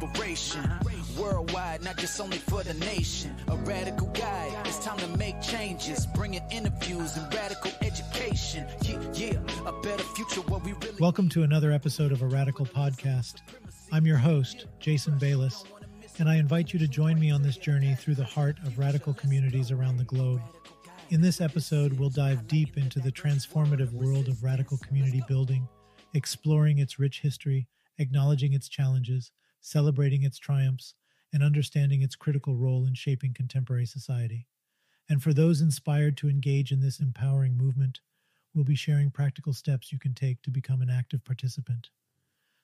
inspiration. 0.00 0.70
Worldwide, 1.18 1.82
not 1.82 1.96
just 1.96 2.20
only 2.20 2.38
for 2.38 2.62
the 2.62 2.74
nation. 2.74 3.34
A 3.48 3.56
radical 3.56 4.12
it's 4.64 4.84
time 4.84 4.98
to 4.98 5.08
make 5.16 5.40
changes. 5.40 6.06
Bringing 6.06 6.42
interviews 6.50 7.16
and 7.16 7.32
radical 7.34 7.72
education. 7.82 8.66
Yeah, 8.82 9.00
yeah, 9.14 9.38
a 9.66 9.72
better 9.82 10.04
future 10.04 10.40
where 10.42 10.60
we 10.60 10.72
really. 10.74 10.96
Welcome 11.00 11.28
to 11.30 11.42
another 11.42 11.72
episode 11.72 12.12
of 12.12 12.22
a 12.22 12.26
Radical 12.26 12.66
Podcast. 12.66 13.36
I'm 13.92 14.06
your 14.06 14.18
host, 14.18 14.66
Jason 14.78 15.18
Bayless, 15.18 15.64
and 16.18 16.28
I 16.28 16.36
invite 16.36 16.72
you 16.72 16.78
to 16.78 16.88
join 16.88 17.18
me 17.18 17.30
on 17.30 17.42
this 17.42 17.56
journey 17.56 17.94
through 17.94 18.16
the 18.16 18.24
heart 18.24 18.58
of 18.64 18.78
radical 18.78 19.14
communities 19.14 19.70
around 19.70 19.96
the 19.96 20.04
globe. 20.04 20.42
In 21.10 21.20
this 21.20 21.40
episode, 21.40 21.98
we'll 21.98 22.10
dive 22.10 22.46
deep 22.46 22.76
into 22.76 23.00
the 23.00 23.12
transformative 23.12 23.92
world 23.92 24.28
of 24.28 24.44
radical 24.44 24.78
community 24.78 25.22
building, 25.26 25.66
exploring 26.14 26.78
its 26.78 26.98
rich 26.98 27.20
history, 27.20 27.66
acknowledging 27.98 28.52
its 28.52 28.68
challenges, 28.68 29.32
celebrating 29.60 30.22
its 30.22 30.38
triumphs, 30.38 30.94
and 31.32 31.42
understanding 31.42 32.02
its 32.02 32.16
critical 32.16 32.56
role 32.56 32.86
in 32.86 32.94
shaping 32.94 33.34
contemporary 33.34 33.86
society. 33.86 34.46
And 35.08 35.22
for 35.22 35.32
those 35.32 35.60
inspired 35.60 36.16
to 36.18 36.28
engage 36.28 36.72
in 36.72 36.80
this 36.80 37.00
empowering 37.00 37.56
movement, 37.56 38.00
we'll 38.54 38.64
be 38.64 38.74
sharing 38.74 39.10
practical 39.10 39.52
steps 39.52 39.92
you 39.92 39.98
can 39.98 40.14
take 40.14 40.42
to 40.42 40.50
become 40.50 40.82
an 40.82 40.90
active 40.90 41.24
participant. 41.24 41.90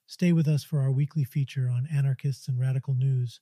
Stay 0.07 0.33
with 0.33 0.47
us 0.47 0.65
for 0.65 0.81
our 0.81 0.91
weekly 0.91 1.25
feature 1.25 1.71
on 1.71 1.89
anarchists 1.93 2.49
and 2.49 2.59
radical 2.59 2.95
news, 2.95 3.41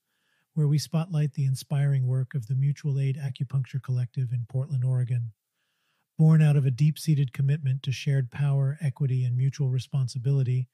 where 0.55 0.69
we 0.69 0.79
spotlight 0.79 1.32
the 1.32 1.46
inspiring 1.46 2.07
work 2.07 2.34
of 2.34 2.46
the 2.46 2.55
Mutual 2.55 3.01
Aid 3.01 3.16
Acupuncture 3.16 3.82
Collective 3.82 4.32
in 4.32 4.46
Portland, 4.48 4.84
Oregon. 4.84 5.32
Born 6.19 6.43
out 6.43 6.57
of 6.57 6.66
a 6.66 6.71
deep 6.71 6.98
seated 6.98 7.32
commitment 7.32 7.82
to 7.82 7.93
shared 7.93 8.30
power, 8.30 8.77
equity, 8.80 9.24
and 9.24 9.37
mutual 9.37 9.71
responsibility, 9.71 10.69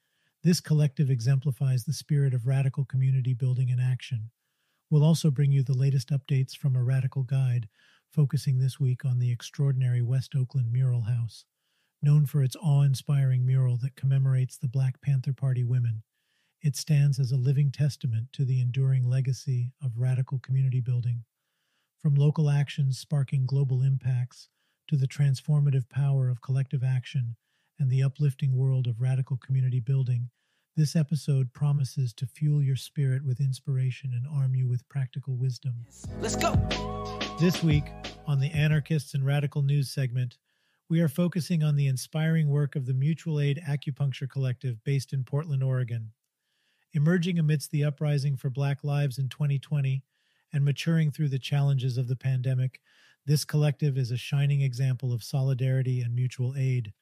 this 0.48 0.61
collective 0.61 1.11
exemplifies 1.11 1.84
the 1.84 1.93
spirit 1.93 2.33
of 2.33 2.47
radical 2.47 2.83
community 2.87 3.34
building 3.34 3.69
in 3.69 3.79
action. 3.79 4.30
We'll 4.89 5.05
also 5.05 5.31
bring 5.31 5.53
you 5.53 5.62
the 5.62 5.77
latest 5.77 6.09
updates 6.09 6.56
from 6.56 6.75
a 6.75 6.83
radical 6.83 7.22
guide, 7.22 7.69
focusing 8.11 8.59
this 8.59 8.81
week 8.81 9.05
on 9.05 9.19
the 9.19 9.31
extraordinary 9.31 10.00
West 10.00 10.33
Oakland 10.34 10.72
Mural 10.72 11.03
House, 11.03 11.45
known 12.00 12.25
for 12.25 12.42
its 12.42 12.56
awe 12.62 12.81
inspiring 12.81 13.45
mural 13.45 13.77
that 13.83 13.95
commemorates 13.95 14.56
the 14.56 14.69
Black 14.69 15.03
Panther 15.03 15.34
Party 15.34 15.64
women. 15.64 16.03
It 16.62 16.77
stands 16.77 17.19
as 17.19 17.31
a 17.31 17.37
living 17.37 17.70
testament 17.70 18.28
to 18.33 18.47
the 18.47 18.62
enduring 18.62 19.06
legacy 19.06 19.75
of 19.84 19.98
radical 19.98 20.39
community 20.39 20.81
building. 20.81 21.25
From 22.00 22.15
local 22.15 22.48
actions 22.48 22.98
sparking 22.98 23.44
global 23.44 23.83
impacts 23.83 24.48
to 24.89 24.97
the 24.97 25.09
transformative 25.09 25.91
power 25.91 26.31
of 26.31 26.41
collective 26.41 26.83
action 26.83 27.37
and 27.78 27.91
the 27.91 28.03
uplifting 28.03 28.56
world 28.56 28.87
of 28.87 29.03
radical 29.03 29.37
community 29.37 29.78
building, 29.78 30.31
this 30.79 30.95
episode 30.95 31.53
promises 31.53 32.12
to 32.12 32.25
fuel 32.25 32.62
your 32.62 32.77
spirit 32.77 33.25
with 33.25 33.41
inspiration 33.41 34.12
and 34.15 34.25
arm 34.33 34.55
you 34.55 34.69
with 34.69 34.89
practical 34.89 35.34
wisdom. 35.34 35.75
Let's 36.21 36.37
go. 36.37 36.55
This 37.41 37.65
week, 37.65 37.87
on 38.29 38.39
the 38.39 38.53
Anarchists 38.53 39.15
and 39.15 39.27
Radical 39.27 39.62
News 39.62 39.91
segment, 39.91 40.39
we 40.89 41.01
are 41.01 41.09
focusing 41.09 41.65
on 41.65 41.75
the 41.75 41.89
inspiring 41.89 42.49
work 42.49 42.77
of 42.77 42.87
the 42.87 42.95
Mutual 42.95 43.41
Aid 43.41 43.61
Acupuncture 43.69 44.31
Collective 44.31 44.77
based 44.84 45.12
in 45.12 45.25
Portland, 45.25 45.65
Oregon. 45.65 46.12
Emerging 46.93 47.41
amidst 47.41 47.73
the 47.73 47.83
uprising 47.83 48.37
for 48.37 48.49
Black 48.49 48.84
lives 48.84 49.19
in 49.19 49.29
2020 49.29 50.05
and 50.53 50.65
maturing 50.65 51.11
through 51.11 51.29
the 51.29 51.41
challenges 51.41 51.99
of 51.99 52.06
the 52.06 52.15
pandemic, 52.15 52.81
this 53.27 53.45
collective 53.45 53.99
is 53.99 54.12
a 54.12 54.17
shining 54.17 54.61
example 54.61 55.12
of 55.12 55.25
solidarity 55.25 56.03
and 56.03 56.15
mutual 56.15 56.55
aid. 56.56 56.93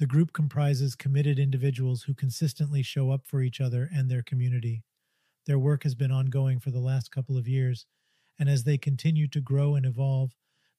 The 0.00 0.06
group 0.06 0.32
comprises 0.32 0.94
committed 0.94 1.38
individuals 1.38 2.04
who 2.04 2.14
consistently 2.14 2.82
show 2.82 3.10
up 3.10 3.26
for 3.26 3.42
each 3.42 3.60
other 3.60 3.86
and 3.92 4.10
their 4.10 4.22
community. 4.22 4.82
Their 5.44 5.58
work 5.58 5.82
has 5.82 5.94
been 5.94 6.10
ongoing 6.10 6.58
for 6.58 6.70
the 6.70 6.80
last 6.80 7.10
couple 7.10 7.36
of 7.36 7.46
years, 7.46 7.84
and 8.38 8.48
as 8.48 8.64
they 8.64 8.78
continue 8.78 9.28
to 9.28 9.42
grow 9.42 9.74
and 9.74 9.84
evolve, 9.84 10.34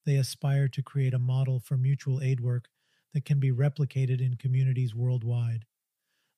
they 0.07 0.15
aspire 0.15 0.67
to 0.69 0.81
create 0.81 1.13
a 1.13 1.19
model 1.19 1.59
for 1.59 1.77
mutual 1.77 2.19
aid 2.19 2.39
work 2.39 2.67
that 3.13 3.23
can 3.23 3.39
be 3.39 3.51
replicated 3.51 4.21
in 4.21 4.37
communities 4.37 4.95
worldwide. 4.95 5.65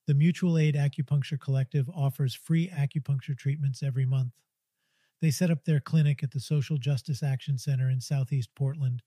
The 0.06 0.14
Mutual 0.14 0.58
Aid 0.58 0.76
Acupuncture 0.76 1.40
Collective 1.40 1.90
offers 1.90 2.36
free 2.36 2.68
acupuncture 2.68 3.38
treatments 3.38 3.82
every 3.82 4.06
month. 4.06 4.34
They 5.22 5.32
set 5.32 5.50
up 5.50 5.64
their 5.64 5.80
clinic 5.80 6.22
at 6.22 6.32
the 6.32 6.42
Social 6.42 6.78
Justice 6.78 7.24
Action 7.24 7.58
Center 7.58 7.90
in 7.90 8.02
Southeast 8.02 8.50
Portland, 8.58 9.04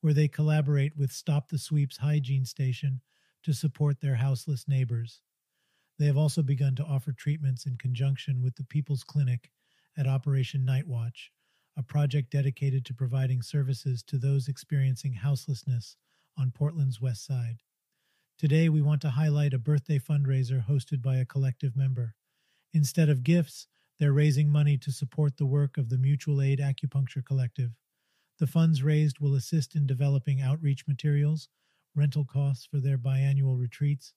where 0.00 0.14
they 0.14 0.28
collaborate 0.28 0.96
with 0.96 1.12
Stop 1.12 1.50
the 1.50 1.58
Sweeps 1.58 1.98
Hygiene 1.98 2.46
Station 2.46 3.02
to 3.42 3.52
support 3.52 4.00
their 4.00 4.16
houseless 4.16 4.66
neighbors. 4.68 5.20
They 5.98 6.06
have 6.06 6.16
also 6.16 6.42
begun 6.42 6.76
to 6.76 6.84
offer 6.84 7.12
treatments 7.12 7.66
in 7.66 7.76
conjunction 7.76 8.42
with 8.42 8.56
the 8.56 8.64
People's 8.64 9.02
Clinic 9.02 9.50
at 9.96 10.06
Operation 10.06 10.64
Night 10.64 10.86
Watch, 10.86 11.32
a 11.76 11.82
project 11.82 12.30
dedicated 12.30 12.84
to 12.86 12.94
providing 12.94 13.42
services 13.42 14.02
to 14.04 14.18
those 14.18 14.48
experiencing 14.48 15.14
houselessness 15.14 15.96
on 16.36 16.52
Portland's 16.52 17.00
west 17.00 17.26
side. 17.26 17.62
Today, 18.38 18.68
we 18.68 18.80
want 18.80 19.02
to 19.02 19.10
highlight 19.10 19.52
a 19.52 19.58
birthday 19.58 19.98
fundraiser 19.98 20.64
hosted 20.64 21.02
by 21.02 21.16
a 21.16 21.24
collective 21.24 21.76
member. 21.76 22.14
Instead 22.72 23.08
of 23.08 23.24
gifts, 23.24 23.66
they're 23.98 24.12
raising 24.12 24.48
money 24.48 24.78
to 24.78 24.92
support 24.92 25.36
the 25.36 25.46
work 25.46 25.76
of 25.76 25.88
the 25.88 25.98
Mutual 25.98 26.40
Aid 26.40 26.60
Acupuncture 26.60 27.24
Collective. 27.24 27.72
The 28.38 28.46
funds 28.46 28.84
raised 28.84 29.18
will 29.18 29.34
assist 29.34 29.74
in 29.74 29.88
developing 29.88 30.40
outreach 30.40 30.86
materials, 30.86 31.48
rental 31.98 32.24
costs 32.24 32.64
for 32.64 32.78
their 32.78 32.96
biannual 32.96 33.58
retreats, 33.58 34.14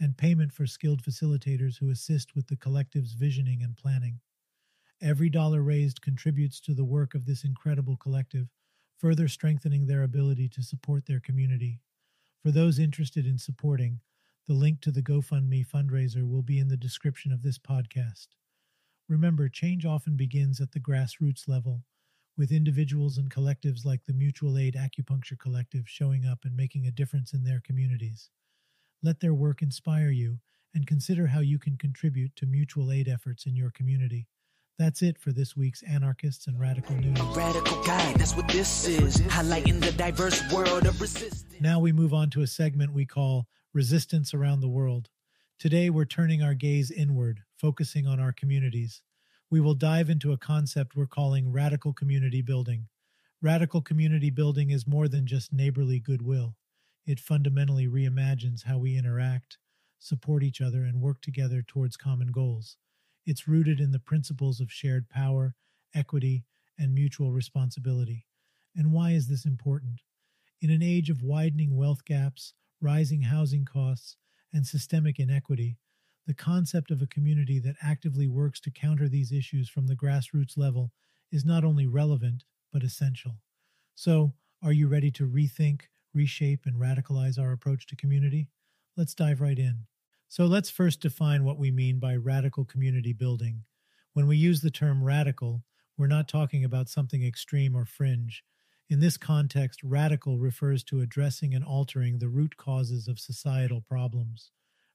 and 0.00 0.16
payment 0.16 0.52
for 0.52 0.66
skilled 0.66 1.02
facilitators 1.02 1.78
who 1.78 1.90
assist 1.90 2.34
with 2.34 2.46
the 2.46 2.56
collective's 2.56 3.12
visioning 3.12 3.62
and 3.62 3.76
planning. 3.76 4.20
Every 5.02 5.28
dollar 5.28 5.62
raised 5.62 6.00
contributes 6.00 6.60
to 6.60 6.74
the 6.74 6.84
work 6.84 7.14
of 7.14 7.26
this 7.26 7.44
incredible 7.44 7.96
collective, 7.96 8.48
further 8.96 9.28
strengthening 9.28 9.86
their 9.86 10.02
ability 10.02 10.48
to 10.50 10.62
support 10.62 11.06
their 11.06 11.20
community. 11.20 11.80
For 12.42 12.50
those 12.50 12.78
interested 12.78 13.26
in 13.26 13.38
supporting, 13.38 14.00
the 14.46 14.54
link 14.54 14.80
to 14.82 14.90
the 14.90 15.02
GoFundMe 15.02 15.66
fundraiser 15.66 16.28
will 16.28 16.42
be 16.42 16.58
in 16.58 16.68
the 16.68 16.76
description 16.76 17.32
of 17.32 17.42
this 17.42 17.58
podcast. 17.58 18.28
Remember, 19.08 19.48
change 19.48 19.84
often 19.84 20.16
begins 20.16 20.60
at 20.60 20.72
the 20.72 20.80
grassroots 20.80 21.48
level, 21.48 21.82
with 22.36 22.50
individuals 22.50 23.18
and 23.18 23.30
collectives 23.30 23.84
like 23.84 24.04
the 24.04 24.12
Mutual 24.12 24.58
Aid 24.58 24.74
Acupuncture 24.74 25.38
Collective 25.38 25.88
showing 25.88 26.26
up 26.26 26.40
and 26.44 26.56
making 26.56 26.86
a 26.86 26.90
difference 26.90 27.32
in 27.32 27.44
their 27.44 27.60
communities. 27.60 28.30
Let 29.02 29.20
their 29.20 29.34
work 29.34 29.62
inspire 29.62 30.10
you 30.10 30.38
and 30.74 30.86
consider 30.86 31.28
how 31.28 31.40
you 31.40 31.58
can 31.58 31.76
contribute 31.76 32.34
to 32.36 32.46
mutual 32.46 32.90
aid 32.90 33.06
efforts 33.08 33.46
in 33.46 33.54
your 33.54 33.70
community. 33.70 34.26
That's 34.76 35.02
it 35.02 35.18
for 35.18 35.30
this 35.30 35.56
week's 35.56 35.84
Anarchists 35.84 36.48
and 36.48 36.58
Radical 36.58 36.96
News. 36.96 37.20
A 37.20 37.24
radical 37.38 37.80
guide, 37.84 38.16
that's 38.16 38.34
what 38.34 38.48
this 38.48 38.88
is. 38.88 39.18
Highlighting 39.18 39.80
the 39.80 39.92
diverse 39.92 40.42
world 40.52 40.86
of 40.86 41.00
resistance. 41.00 41.60
Now 41.60 41.78
we 41.78 41.92
move 41.92 42.12
on 42.12 42.28
to 42.30 42.42
a 42.42 42.46
segment 42.48 42.92
we 42.92 43.06
call 43.06 43.46
Resistance 43.72 44.34
Around 44.34 44.60
the 44.60 44.68
World. 44.68 45.10
Today 45.60 45.90
we're 45.90 46.04
turning 46.04 46.42
our 46.42 46.54
gaze 46.54 46.90
inward, 46.90 47.42
focusing 47.56 48.08
on 48.08 48.18
our 48.18 48.32
communities. 48.32 49.02
We 49.54 49.60
will 49.60 49.74
dive 49.74 50.10
into 50.10 50.32
a 50.32 50.36
concept 50.36 50.96
we're 50.96 51.06
calling 51.06 51.52
radical 51.52 51.92
community 51.92 52.42
building. 52.42 52.88
Radical 53.40 53.80
community 53.82 54.28
building 54.28 54.70
is 54.70 54.84
more 54.84 55.06
than 55.06 55.28
just 55.28 55.52
neighborly 55.52 56.00
goodwill. 56.00 56.56
It 57.06 57.20
fundamentally 57.20 57.86
reimagines 57.86 58.64
how 58.64 58.78
we 58.78 58.98
interact, 58.98 59.58
support 60.00 60.42
each 60.42 60.60
other, 60.60 60.82
and 60.82 61.00
work 61.00 61.20
together 61.20 61.62
towards 61.62 61.96
common 61.96 62.32
goals. 62.32 62.78
It's 63.26 63.46
rooted 63.46 63.78
in 63.78 63.92
the 63.92 64.00
principles 64.00 64.58
of 64.58 64.72
shared 64.72 65.08
power, 65.08 65.54
equity, 65.94 66.42
and 66.76 66.92
mutual 66.92 67.30
responsibility. 67.30 68.26
And 68.74 68.90
why 68.90 69.12
is 69.12 69.28
this 69.28 69.44
important? 69.44 70.00
In 70.60 70.70
an 70.70 70.82
age 70.82 71.10
of 71.10 71.22
widening 71.22 71.76
wealth 71.76 72.04
gaps, 72.04 72.54
rising 72.80 73.22
housing 73.22 73.64
costs, 73.64 74.16
and 74.52 74.66
systemic 74.66 75.20
inequity, 75.20 75.78
the 76.26 76.34
concept 76.34 76.90
of 76.90 77.02
a 77.02 77.06
community 77.06 77.58
that 77.58 77.76
actively 77.82 78.26
works 78.26 78.60
to 78.60 78.70
counter 78.70 79.08
these 79.08 79.32
issues 79.32 79.68
from 79.68 79.86
the 79.86 79.96
grassroots 79.96 80.56
level 80.56 80.90
is 81.30 81.44
not 81.44 81.64
only 81.64 81.86
relevant, 81.86 82.44
but 82.72 82.82
essential. 82.82 83.36
So, 83.94 84.32
are 84.62 84.72
you 84.72 84.88
ready 84.88 85.10
to 85.12 85.28
rethink, 85.28 85.82
reshape, 86.14 86.64
and 86.64 86.80
radicalize 86.80 87.38
our 87.38 87.52
approach 87.52 87.86
to 87.88 87.96
community? 87.96 88.48
Let's 88.96 89.14
dive 89.14 89.40
right 89.40 89.58
in. 89.58 89.86
So 90.28 90.46
let's 90.46 90.70
first 90.70 91.00
define 91.00 91.44
what 91.44 91.58
we 91.58 91.70
mean 91.70 91.98
by 92.00 92.16
radical 92.16 92.64
community 92.64 93.12
building. 93.12 93.62
When 94.14 94.26
we 94.26 94.36
use 94.36 94.62
the 94.62 94.70
term 94.70 95.04
radical, 95.04 95.62
we're 95.96 96.06
not 96.06 96.28
talking 96.28 96.64
about 96.64 96.88
something 96.88 97.24
extreme 97.24 97.76
or 97.76 97.84
fringe. 97.84 98.42
In 98.88 99.00
this 99.00 99.16
context, 99.16 99.80
radical 99.84 100.38
refers 100.38 100.82
to 100.84 101.00
addressing 101.00 101.54
and 101.54 101.64
altering 101.64 102.18
the 102.18 102.28
root 102.28 102.56
causes 102.56 103.06
of 103.06 103.20
societal 103.20 103.80
problems. 103.80 104.50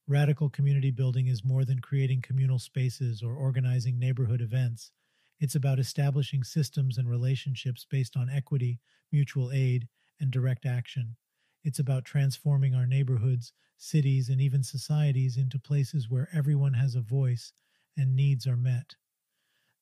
Radical 0.10 0.50
community 0.50 0.90
building 0.90 1.28
is 1.28 1.46
more 1.46 1.64
than 1.64 1.82
creating 1.82 2.24
communal 2.24 2.58
spaces 2.58 3.22
or 3.22 3.36
organizing 3.36 4.00
neighborhood 4.00 4.42
events. 4.42 4.92
It's 5.40 5.54
about 5.54 5.78
establishing 5.78 6.44
systems 6.44 6.98
and 6.98 7.08
relationships 7.08 7.86
based 7.88 8.18
on 8.18 8.28
equity, 8.28 8.80
mutual 9.12 9.52
aid, 9.52 9.88
and 10.20 10.32
direct 10.32 10.66
action. 10.66 11.16
It's 11.64 11.78
about 11.78 12.06
transforming 12.06 12.74
our 12.74 12.88
neighborhoods, 12.88 13.54
cities, 13.78 14.30
and 14.30 14.42
even 14.42 14.64
societies 14.64 15.38
into 15.38 15.60
places 15.60 16.10
where 16.10 16.28
everyone 16.34 16.74
has 16.74 16.96
a 16.96 17.02
voice 17.02 17.54
and 17.96 18.16
needs 18.16 18.48
are 18.48 18.58
met. 18.58 18.96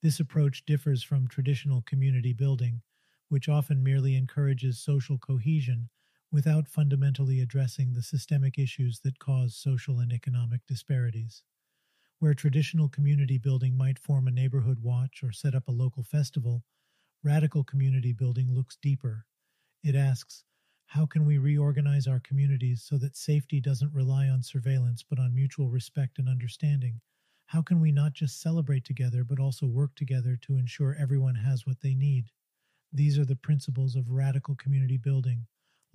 This 0.02 0.20
approach 0.20 0.66
differs 0.66 1.04
from 1.04 1.30
traditional 1.30 1.84
community 1.84 2.34
building, 2.34 2.82
which 3.30 3.48
often 3.48 3.82
merely 3.82 4.18
encourages 4.18 4.78
social 4.78 5.18
cohesion 5.18 5.88
without 6.32 6.68
fundamentally 6.68 7.40
addressing 7.40 7.94
the 7.94 8.04
systemic 8.04 8.58
issues 8.60 9.00
that 9.02 9.20
cause 9.20 9.56
social 9.56 10.00
and 10.00 10.12
economic 10.12 10.62
disparities. 10.68 11.44
Where 12.20 12.34
traditional 12.34 12.90
community 12.90 13.38
building 13.38 13.78
might 13.78 14.00
form 14.00 14.28
a 14.28 14.32
neighborhood 14.32 14.80
watch 14.80 15.24
or 15.24 15.32
set 15.32 15.56
up 15.56 15.68
a 15.68 15.72
local 15.72 16.04
festival, 16.04 16.64
radical 17.24 17.64
community 17.64 18.14
building 18.14 18.54
looks 18.54 18.78
deeper. 18.82 19.26
It 19.84 19.96
asks, 19.96 20.44
how 20.88 21.06
can 21.06 21.26
we 21.26 21.38
reorganize 21.38 22.08
our 22.08 22.20
communities 22.20 22.84
so 22.84 22.98
that 22.98 23.16
safety 23.18 23.60
doesn't 23.62 23.94
rely 23.94 24.30
on 24.30 24.44
surveillance 24.44 25.04
but 25.04 25.20
on 25.20 25.34
mutual 25.36 25.70
respect 25.70 26.20
and 26.20 26.30
understanding? 26.30 27.02
How 27.48 27.62
can 27.62 27.80
we 27.80 27.92
not 27.92 28.14
just 28.14 28.42
celebrate 28.42 28.86
together 28.86 29.24
but 29.24 29.40
also 29.40 29.66
work 29.68 29.96
together 29.96 30.38
to 30.42 30.58
ensure 30.58 30.96
everyone 30.96 31.36
has 31.36 31.66
what 31.66 31.82
they 31.82 31.96
need? 31.96 32.32
These 32.92 33.18
are 33.20 33.26
the 33.26 33.36
principles 33.36 33.96
of 33.96 34.12
radical 34.12 34.56
community 34.56 34.98
building, 34.98 35.48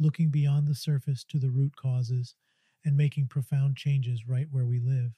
looking 0.03 0.31
beyond 0.31 0.67
the 0.67 0.75
surface 0.75 1.25
to 1.25 1.39
the 1.39 1.51
root 1.51 1.77
causes 1.77 2.35
and 2.85 2.97
making 2.97 3.29
profound 3.29 3.77
changes 3.77 4.29
right 4.29 4.49
where 4.51 4.67
we 4.67 4.81
live. 4.81 5.13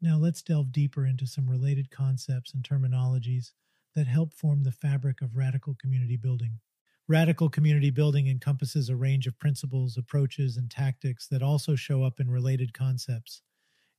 Now 0.00 0.16
let's 0.16 0.42
delve 0.42 0.70
deeper 0.70 1.06
into 1.06 1.26
some 1.26 1.50
related 1.50 1.90
concepts 1.90 2.54
and 2.54 2.62
terminologies 2.62 3.52
that 3.94 4.06
help 4.06 4.32
form 4.32 4.62
the 4.62 4.72
fabric 4.72 5.20
of 5.22 5.36
radical 5.36 5.74
community 5.80 6.16
building. 6.16 6.60
Radical 7.08 7.48
community 7.48 7.90
building 7.90 8.28
encompasses 8.28 8.88
a 8.88 8.96
range 8.96 9.26
of 9.26 9.38
principles, 9.38 9.96
approaches, 9.96 10.56
and 10.56 10.70
tactics 10.70 11.26
that 11.28 11.42
also 11.42 11.74
show 11.74 12.04
up 12.04 12.20
in 12.20 12.30
related 12.30 12.74
concepts. 12.74 13.42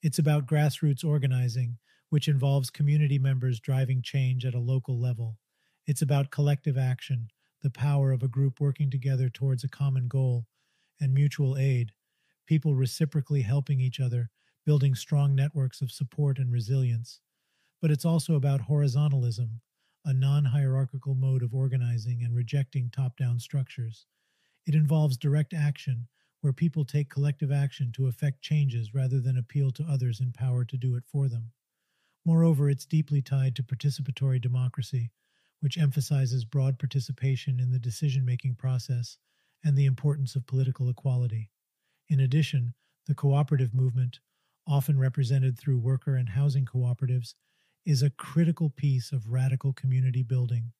It's 0.02 0.20
about 0.20 0.46
grassroots 0.46 1.04
organizing, 1.04 1.80
which 2.10 2.28
involves 2.28 2.70
community 2.70 3.18
members 3.18 3.60
driving 3.60 4.02
change 4.02 4.46
at 4.46 4.54
a 4.54 4.60
local 4.60 5.00
level. 5.00 5.38
It's 5.88 6.04
about 6.04 6.32
collective 6.32 6.78
action, 6.78 7.30
the 7.62 7.70
power 7.70 8.12
of 8.12 8.24
a 8.24 8.28
group 8.28 8.60
working 8.60 8.90
together 8.90 9.30
towards 9.30 9.64
a 9.64 9.70
common 9.70 10.08
goal, 10.08 10.46
and 11.00 11.14
mutual 11.14 11.58
aid, 11.58 11.94
people 12.46 12.76
reciprocally 12.76 13.42
helping 13.42 13.80
each 13.80 14.00
other, 14.00 14.30
building 14.66 14.96
strong 14.96 15.36
networks 15.36 15.82
of 15.82 15.92
support 15.92 16.38
and 16.38 16.52
resilience. 16.52 17.22
But 17.82 17.92
it's 17.92 18.06
also 18.06 18.36
about 18.36 18.62
horizontalism, 18.62 19.62
a 20.06 20.14
non 20.14 20.46
hierarchical 20.46 21.16
mode 21.16 21.44
of 21.44 21.54
organizing 21.54 22.24
and 22.24 22.36
rejecting 22.36 22.90
top 22.90 23.18
down 23.18 23.40
structures. 23.40 24.06
It 24.66 24.76
involves 24.76 25.18
direct 25.18 25.54
action, 25.54 26.08
where 26.42 26.54
people 26.54 26.86
take 26.86 27.10
collective 27.10 27.52
action 27.52 27.92
to 27.94 28.08
effect 28.08 28.42
changes 28.42 28.94
rather 28.94 29.20
than 29.20 29.38
appeal 29.38 29.72
to 29.72 29.84
others 29.84 30.20
in 30.22 30.32
power 30.32 30.64
to 30.66 30.78
do 30.78 30.96
it 30.96 31.04
for 31.06 31.28
them. 31.28 31.52
Moreover, 32.26 32.70
it's 32.70 32.86
deeply 32.86 33.22
tied 33.22 33.56
to 33.56 33.64
participatory 33.64 34.42
democracy, 34.42 35.12
which 35.60 35.78
emphasizes 35.78 36.46
broad 36.46 36.80
participation 36.80 37.60
in 37.60 37.72
the 37.72 37.80
decision 37.80 38.26
making 38.26 38.56
process 38.56 39.18
and 39.64 39.78
the 39.78 39.86
importance 39.86 40.36
of 40.36 40.48
political 40.48 40.90
equality. 40.90 41.50
In 42.08 42.20
addition, 42.20 42.74
the 43.08 43.16
cooperative 43.16 43.74
movement, 43.74 44.20
often 44.68 45.00
represented 45.00 45.58
through 45.58 45.80
worker 45.80 46.16
and 46.16 46.30
housing 46.30 46.66
cooperatives, 46.66 47.34
is 47.86 48.02
a 48.02 48.10
critical 48.10 48.70
piece 48.70 49.12
of 49.12 49.30
radical 49.30 49.74
community 49.74 50.24
building. 50.24 50.72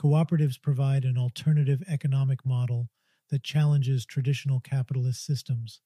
Cooperatives 0.00 0.60
provide 0.60 1.04
an 1.04 1.16
alternative 1.16 1.82
economic 1.88 2.44
model 2.44 2.88
that 3.30 3.44
challenges 3.44 4.04
traditional 4.04 4.60
capitalist 4.60 5.24
systems. 5.24 5.80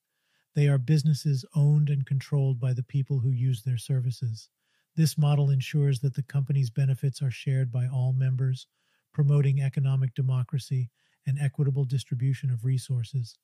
They 0.55 0.69
are 0.69 0.79
businesses 0.79 1.45
owned 1.55 1.91
and 1.91 2.07
controlled 2.07 2.59
by 2.59 2.73
the 2.73 2.83
people 2.83 3.21
who 3.21 3.31
use 3.31 3.63
their 3.63 3.77
services. 3.77 4.49
This 4.97 5.19
model 5.19 5.51
ensures 5.51 6.01
that 6.01 6.15
the 6.15 6.23
company's 6.23 6.71
benefits 6.71 7.21
are 7.21 7.31
shared 7.31 7.71
by 7.71 7.87
all 7.87 8.13
members, 8.13 8.67
promoting 9.13 9.61
economic 9.61 10.15
democracy 10.15 10.91
and 11.27 11.39
equitable 11.39 11.85
distribution 11.85 12.51
of 12.51 12.65
resources. 12.65 13.37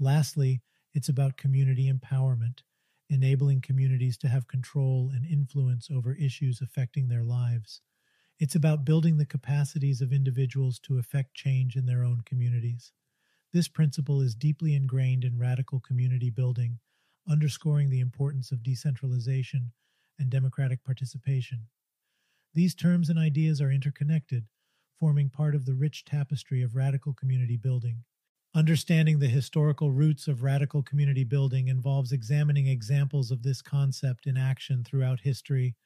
Lastly, 0.00 0.62
it's 0.94 1.08
about 1.08 1.36
community 1.36 1.90
empowerment 1.90 2.60
enabling 3.08 3.60
communities 3.60 4.16
to 4.18 4.28
have 4.28 4.48
control 4.48 5.12
and 5.14 5.24
influence 5.24 5.88
over 5.90 6.14
issues 6.14 6.60
affecting 6.60 7.08
their 7.08 7.22
lives. 7.22 7.80
It's 8.38 8.54
about 8.54 8.84
building 8.84 9.16
the 9.16 9.26
capacities 9.26 10.00
of 10.00 10.12
individuals 10.12 10.78
to 10.80 10.98
effect 10.98 11.34
change 11.34 11.76
in 11.76 11.86
their 11.86 12.02
own 12.02 12.22
communities. 12.26 12.92
This 13.52 13.68
principle 13.68 14.20
is 14.20 14.34
deeply 14.34 14.74
ingrained 14.74 15.24
in 15.24 15.38
radical 15.38 15.80
community 15.80 16.30
building, 16.30 16.80
underscoring 17.28 17.90
the 17.90 18.00
importance 18.00 18.50
of 18.50 18.62
decentralization 18.62 19.72
and 20.18 20.30
democratic 20.30 20.84
participation. 20.84 21.68
These 22.54 22.74
terms 22.74 23.10
and 23.10 23.18
ideas 23.18 23.60
are 23.60 23.70
interconnected, 23.70 24.46
forming 24.98 25.28
part 25.28 25.54
of 25.54 25.66
the 25.66 25.74
rich 25.74 26.04
tapestry 26.04 26.62
of 26.62 26.74
radical 26.74 27.12
community 27.12 27.56
building. 27.56 28.04
Understanding 28.54 29.18
the 29.18 29.28
historical 29.28 29.92
roots 29.92 30.28
of 30.28 30.42
radical 30.42 30.82
community 30.82 31.24
building 31.24 31.68
involves 31.68 32.12
examining 32.12 32.66
examples 32.66 33.30
of 33.30 33.42
this 33.42 33.60
concept 33.60 34.26
in 34.26 34.38
action 34.38 34.82
throughout 34.82 35.20
history, 35.20 35.76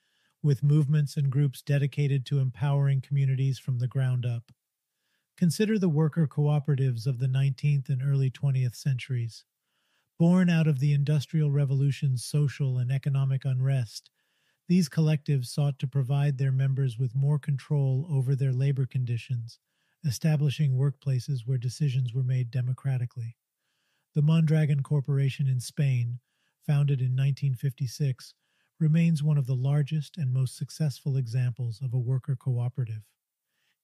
with 0.42 0.62
movements 0.62 1.16
and 1.16 1.30
groups 1.30 1.62
dedicated 1.62 2.24
to 2.26 2.38
empowering 2.38 3.00
communities 3.00 3.58
from 3.58 3.78
the 3.78 3.88
ground 3.88 4.24
up. 4.24 4.52
Consider 5.36 5.78
the 5.78 5.88
worker 5.88 6.28
cooperatives 6.28 7.06
of 7.06 7.18
the 7.18 7.26
19th 7.26 7.88
and 7.88 8.02
early 8.02 8.30
20th 8.30 8.76
centuries. 8.76 9.44
Born 10.18 10.48
out 10.48 10.68
of 10.68 10.78
the 10.78 10.92
Industrial 10.92 11.50
Revolution's 11.50 12.24
social 12.24 12.78
and 12.78 12.92
economic 12.92 13.44
unrest, 13.44 14.10
these 14.70 14.88
collectives 14.88 15.46
sought 15.46 15.80
to 15.80 15.88
provide 15.88 16.38
their 16.38 16.52
members 16.52 16.96
with 16.96 17.12
more 17.12 17.40
control 17.40 18.06
over 18.08 18.36
their 18.36 18.52
labor 18.52 18.86
conditions 18.86 19.58
establishing 20.06 20.78
workplaces 20.78 21.40
where 21.44 21.58
decisions 21.58 22.14
were 22.14 22.22
made 22.22 22.52
democratically. 22.52 23.36
The 24.14 24.22
Mondragon 24.22 24.84
Corporation 24.84 25.48
in 25.48 25.58
Spain, 25.58 26.20
founded 26.64 27.00
in 27.00 27.16
1956, 27.16 28.32
remains 28.78 29.24
one 29.24 29.36
of 29.36 29.48
the 29.48 29.56
largest 29.56 30.16
and 30.16 30.32
most 30.32 30.56
successful 30.56 31.16
examples 31.16 31.80
of 31.82 31.92
a 31.92 31.98
worker 31.98 32.36
cooperative. 32.36 33.02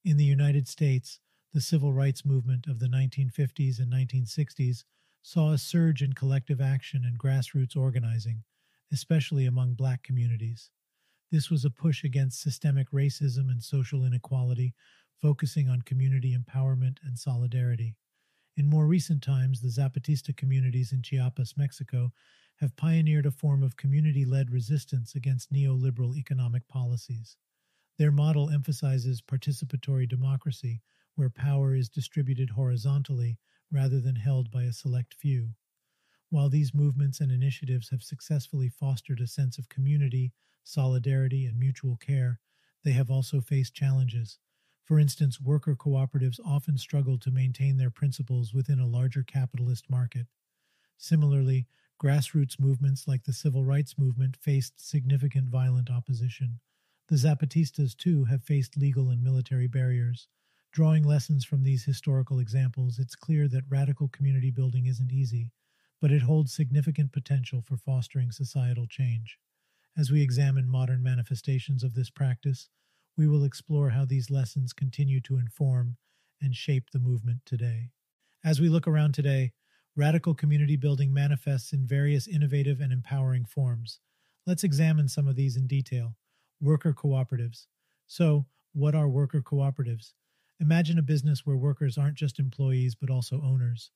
In 0.05 0.15
the 0.15 0.23
United 0.23 0.69
States, 0.69 1.19
the 1.53 1.59
civil 1.59 1.91
rights 1.91 2.23
movement 2.23 2.65
of 2.65 2.79
the 2.79 2.87
1950s 2.87 3.79
and 3.79 3.91
1960s 3.91 4.85
saw 5.21 5.51
a 5.51 5.57
surge 5.57 6.01
in 6.01 6.13
collective 6.13 6.61
action 6.61 7.03
and 7.03 7.19
grassroots 7.19 7.75
organizing, 7.75 8.45
especially 8.89 9.45
among 9.45 9.73
black 9.73 10.01
communities. 10.01 10.71
This 11.31 11.49
was 11.49 11.65
a 11.65 11.69
push 11.69 12.03
against 12.03 12.41
systemic 12.41 12.89
racism 12.91 13.49
and 13.49 13.61
social 13.61 14.05
inequality 14.05 14.73
focusing 15.21 15.67
on 15.67 15.81
community 15.81 16.37
empowerment 16.37 16.97
and 17.03 17.17
solidarity. 17.19 17.95
In 18.55 18.69
more 18.69 18.87
recent 18.87 19.21
times, 19.21 19.61
the 19.61 19.67
Zapatista 19.67 20.35
communities 20.35 20.91
in 20.91 21.01
Chiapas, 21.01 21.57
Mexico, 21.57 22.13
have 22.57 22.75
pioneered 22.75 23.25
a 23.25 23.31
form 23.31 23.61
of 23.61 23.77
community 23.77 24.25
led 24.25 24.51
resistance 24.51 25.15
against 25.15 25.51
neoliberal 25.51 26.15
economic 26.15 26.67
policies. 26.67 27.37
Their 27.97 28.11
model 28.11 28.49
emphasizes 28.49 29.21
participatory 29.21 30.07
democracy, 30.07 30.81
where 31.15 31.29
power 31.29 31.75
is 31.75 31.89
distributed 31.89 32.51
horizontally 32.51 33.37
rather 33.71 33.99
than 33.99 34.15
held 34.15 34.49
by 34.49 34.63
a 34.63 34.73
select 34.73 35.13
few. 35.13 35.55
While 36.29 36.49
these 36.49 36.73
movements 36.73 37.19
and 37.21 37.31
initiatives 37.31 37.89
have 37.89 38.03
successfully 38.03 38.69
fostered 38.69 39.19
a 39.19 39.27
sense 39.27 39.57
of 39.57 39.69
community, 39.69 40.33
solidarity, 40.67 41.45
and 41.45 41.57
mutual 41.59 41.97
care, 41.97 42.39
they 42.83 42.91
have 42.93 43.09
also 43.09 43.41
faced 43.41 43.73
challenges. 43.73 44.39
For 44.83 44.99
instance, 44.99 45.41
worker 45.41 45.75
cooperatives 45.75 46.39
often 46.45 46.77
struggle 46.77 47.17
to 47.19 47.31
maintain 47.31 47.77
their 47.77 47.91
principles 47.91 48.53
within 48.53 48.79
a 48.79 48.87
larger 48.87 49.23
capitalist 49.23 49.89
market. 49.89 50.27
Similarly, 50.97 51.67
grassroots 51.99 52.59
movements 52.59 53.07
like 53.07 53.23
the 53.23 53.33
civil 53.33 53.65
rights 53.65 53.97
movement 53.97 54.37
faced 54.37 54.79
significant 54.79 55.49
violent 55.49 55.89
opposition. 55.89 56.59
The 57.07 57.15
Zapatistas, 57.15 57.95
too, 57.95 58.25
have 58.25 58.43
faced 58.43 58.77
legal 58.77 59.09
and 59.09 59.23
military 59.23 59.67
barriers. 59.67 60.27
Drawing 60.71 61.03
lessons 61.03 61.45
from 61.45 61.63
these 61.63 61.85
historical 61.85 62.39
examples, 62.39 62.99
it's 62.99 63.15
clear 63.15 63.47
that 63.47 63.65
radical 63.69 64.07
community 64.09 64.51
building 64.51 64.85
isn't 64.85 65.11
easy, 65.11 65.51
but 65.99 66.11
it 66.11 66.23
holds 66.23 66.53
significant 66.53 67.11
potential 67.11 67.61
for 67.61 67.77
fostering 67.77 68.31
societal 68.31 68.85
change. 68.87 69.39
As 69.97 70.11
we 70.11 70.21
examine 70.21 70.69
modern 70.69 71.01
manifestations 71.01 71.83
of 71.83 71.95
this 71.95 72.11
practice, 72.11 72.69
we 73.17 73.27
will 73.27 73.43
explore 73.43 73.89
how 73.89 74.05
these 74.05 74.29
lessons 74.29 74.71
continue 74.71 75.19
to 75.21 75.39
inform 75.39 75.97
and 76.39 76.55
shape 76.55 76.91
the 76.91 76.99
movement 76.99 77.39
today. 77.47 77.89
As 78.45 78.61
we 78.61 78.69
look 78.69 78.87
around 78.87 79.13
today, 79.13 79.53
radical 79.95 80.35
community 80.35 80.75
building 80.75 81.11
manifests 81.11 81.73
in 81.73 81.87
various 81.87 82.27
innovative 82.27 82.79
and 82.79 82.93
empowering 82.93 83.43
forms. 83.43 83.99
Let's 84.45 84.63
examine 84.63 85.07
some 85.07 85.27
of 85.27 85.35
these 85.35 85.57
in 85.57 85.65
detail. 85.65 86.15
Worker 86.61 86.93
cooperatives. 86.93 87.65
So, 88.05 88.45
what 88.73 88.93
are 88.93 89.09
worker 89.09 89.41
cooperatives? 89.41 90.13
Imagine 90.59 90.99
a 90.99 91.01
business 91.01 91.43
where 91.43 91.57
workers 91.57 91.97
aren't 91.97 92.17
just 92.17 92.37
employees 92.37 92.93
but 92.93 93.09
also 93.09 93.41
owners. 93.41 93.89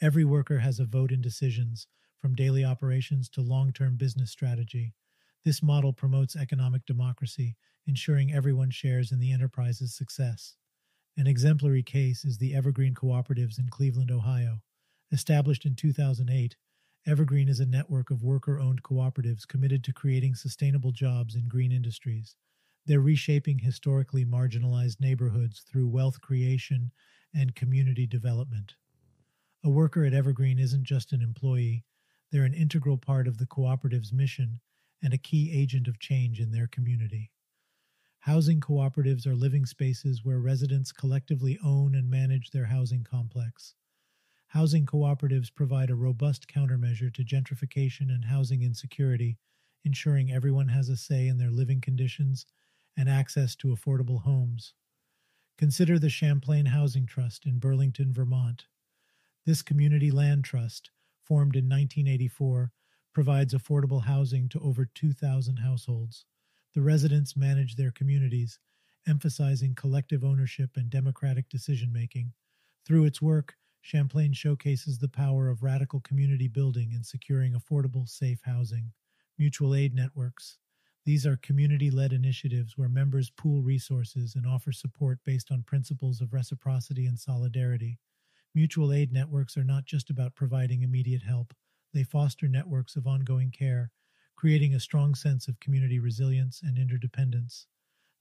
Every 0.00 0.24
worker 0.24 0.60
has 0.60 0.78
a 0.78 0.84
vote 0.84 1.10
in 1.10 1.20
decisions, 1.20 1.88
from 2.20 2.36
daily 2.36 2.64
operations 2.64 3.28
to 3.30 3.40
long 3.40 3.72
term 3.72 3.96
business 3.96 4.30
strategy. 4.30 4.94
This 5.42 5.62
model 5.62 5.94
promotes 5.94 6.36
economic 6.36 6.84
democracy, 6.84 7.56
ensuring 7.86 8.30
everyone 8.30 8.68
shares 8.70 9.10
in 9.10 9.20
the 9.20 9.32
enterprise's 9.32 9.94
success. 9.94 10.56
An 11.16 11.26
exemplary 11.26 11.82
case 11.82 12.26
is 12.26 12.36
the 12.36 12.54
Evergreen 12.54 12.94
Cooperatives 12.94 13.58
in 13.58 13.70
Cleveland, 13.70 14.10
Ohio. 14.10 14.60
Established 15.10 15.64
in 15.64 15.74
2008, 15.74 16.56
Evergreen 17.06 17.48
is 17.48 17.58
a 17.58 17.64
network 17.64 18.10
of 18.10 18.22
worker 18.22 18.60
owned 18.60 18.82
cooperatives 18.82 19.48
committed 19.48 19.82
to 19.84 19.94
creating 19.94 20.34
sustainable 20.34 20.92
jobs 20.92 21.34
in 21.34 21.48
green 21.48 21.72
industries. 21.72 22.36
They're 22.84 23.00
reshaping 23.00 23.60
historically 23.60 24.26
marginalized 24.26 25.00
neighborhoods 25.00 25.60
through 25.60 25.88
wealth 25.88 26.20
creation 26.20 26.92
and 27.34 27.54
community 27.54 28.06
development. 28.06 28.74
A 29.64 29.70
worker 29.70 30.04
at 30.04 30.12
Evergreen 30.12 30.58
isn't 30.58 30.84
just 30.84 31.12
an 31.14 31.22
employee, 31.22 31.84
they're 32.30 32.44
an 32.44 32.54
integral 32.54 32.98
part 32.98 33.26
of 33.26 33.38
the 33.38 33.46
cooperative's 33.46 34.12
mission 34.12 34.60
and 35.02 35.14
a 35.14 35.18
key 35.18 35.50
agent 35.52 35.88
of 35.88 35.98
change 35.98 36.40
in 36.40 36.50
their 36.50 36.66
community. 36.66 37.30
Housing 38.20 38.60
cooperatives 38.60 39.26
are 39.26 39.34
living 39.34 39.64
spaces 39.64 40.24
where 40.24 40.38
residents 40.38 40.92
collectively 40.92 41.58
own 41.64 41.94
and 41.94 42.10
manage 42.10 42.50
their 42.50 42.66
housing 42.66 43.02
complex. 43.02 43.74
Housing 44.48 44.84
cooperatives 44.84 45.54
provide 45.54 45.90
a 45.90 45.94
robust 45.94 46.46
countermeasure 46.46 47.12
to 47.14 47.24
gentrification 47.24 48.10
and 48.10 48.26
housing 48.26 48.62
insecurity, 48.62 49.38
ensuring 49.84 50.30
everyone 50.30 50.68
has 50.68 50.88
a 50.88 50.96
say 50.96 51.28
in 51.28 51.38
their 51.38 51.50
living 51.50 51.80
conditions 51.80 52.46
and 52.96 53.08
access 53.08 53.56
to 53.56 53.68
affordable 53.68 54.22
homes. 54.22 54.74
Consider 55.56 55.98
the 55.98 56.10
Champlain 56.10 56.66
Housing 56.66 57.06
Trust 57.06 57.46
in 57.46 57.58
Burlington, 57.58 58.12
Vermont. 58.12 58.66
This 59.46 59.62
community 59.62 60.10
land 60.10 60.44
trust, 60.44 60.90
formed 61.22 61.54
in 61.54 61.64
1984, 61.64 62.72
provides 63.12 63.54
affordable 63.54 64.04
housing 64.04 64.48
to 64.48 64.60
over 64.60 64.84
2,000 64.86 65.56
households. 65.56 66.24
The 66.74 66.82
residents 66.82 67.36
manage 67.36 67.76
their 67.76 67.90
communities, 67.90 68.58
emphasizing 69.06 69.74
collective 69.74 70.24
ownership 70.24 70.70
and 70.76 70.88
democratic 70.88 71.48
decision 71.48 71.92
making. 71.92 72.32
Through 72.86 73.04
its 73.04 73.20
work, 73.20 73.56
Champlain 73.82 74.32
showcases 74.32 74.98
the 74.98 75.08
power 75.08 75.48
of 75.48 75.62
radical 75.62 76.00
community 76.00 76.48
building 76.48 76.92
in 76.92 77.02
securing 77.02 77.54
affordable, 77.54 78.08
safe 78.08 78.40
housing. 78.44 78.92
Mutual 79.38 79.74
aid 79.74 79.94
networks. 79.94 80.58
These 81.06 81.26
are 81.26 81.38
community 81.38 81.90
led 81.90 82.12
initiatives 82.12 82.76
where 82.76 82.88
members 82.88 83.30
pool 83.30 83.62
resources 83.62 84.34
and 84.34 84.46
offer 84.46 84.70
support 84.70 85.18
based 85.24 85.50
on 85.50 85.62
principles 85.62 86.20
of 86.20 86.34
reciprocity 86.34 87.06
and 87.06 87.18
solidarity. 87.18 87.98
Mutual 88.54 88.92
aid 88.92 89.12
networks 89.12 89.56
are 89.56 89.64
not 89.64 89.86
just 89.86 90.10
about 90.10 90.34
providing 90.34 90.82
immediate 90.82 91.22
help, 91.22 91.54
they 91.92 92.02
foster 92.02 92.48
networks 92.48 92.96
of 92.96 93.06
ongoing 93.06 93.50
care, 93.50 93.90
creating 94.36 94.74
a 94.74 94.80
strong 94.80 95.14
sense 95.14 95.48
of 95.48 95.60
community 95.60 95.98
resilience 95.98 96.62
and 96.62 96.78
interdependence. 96.78 97.66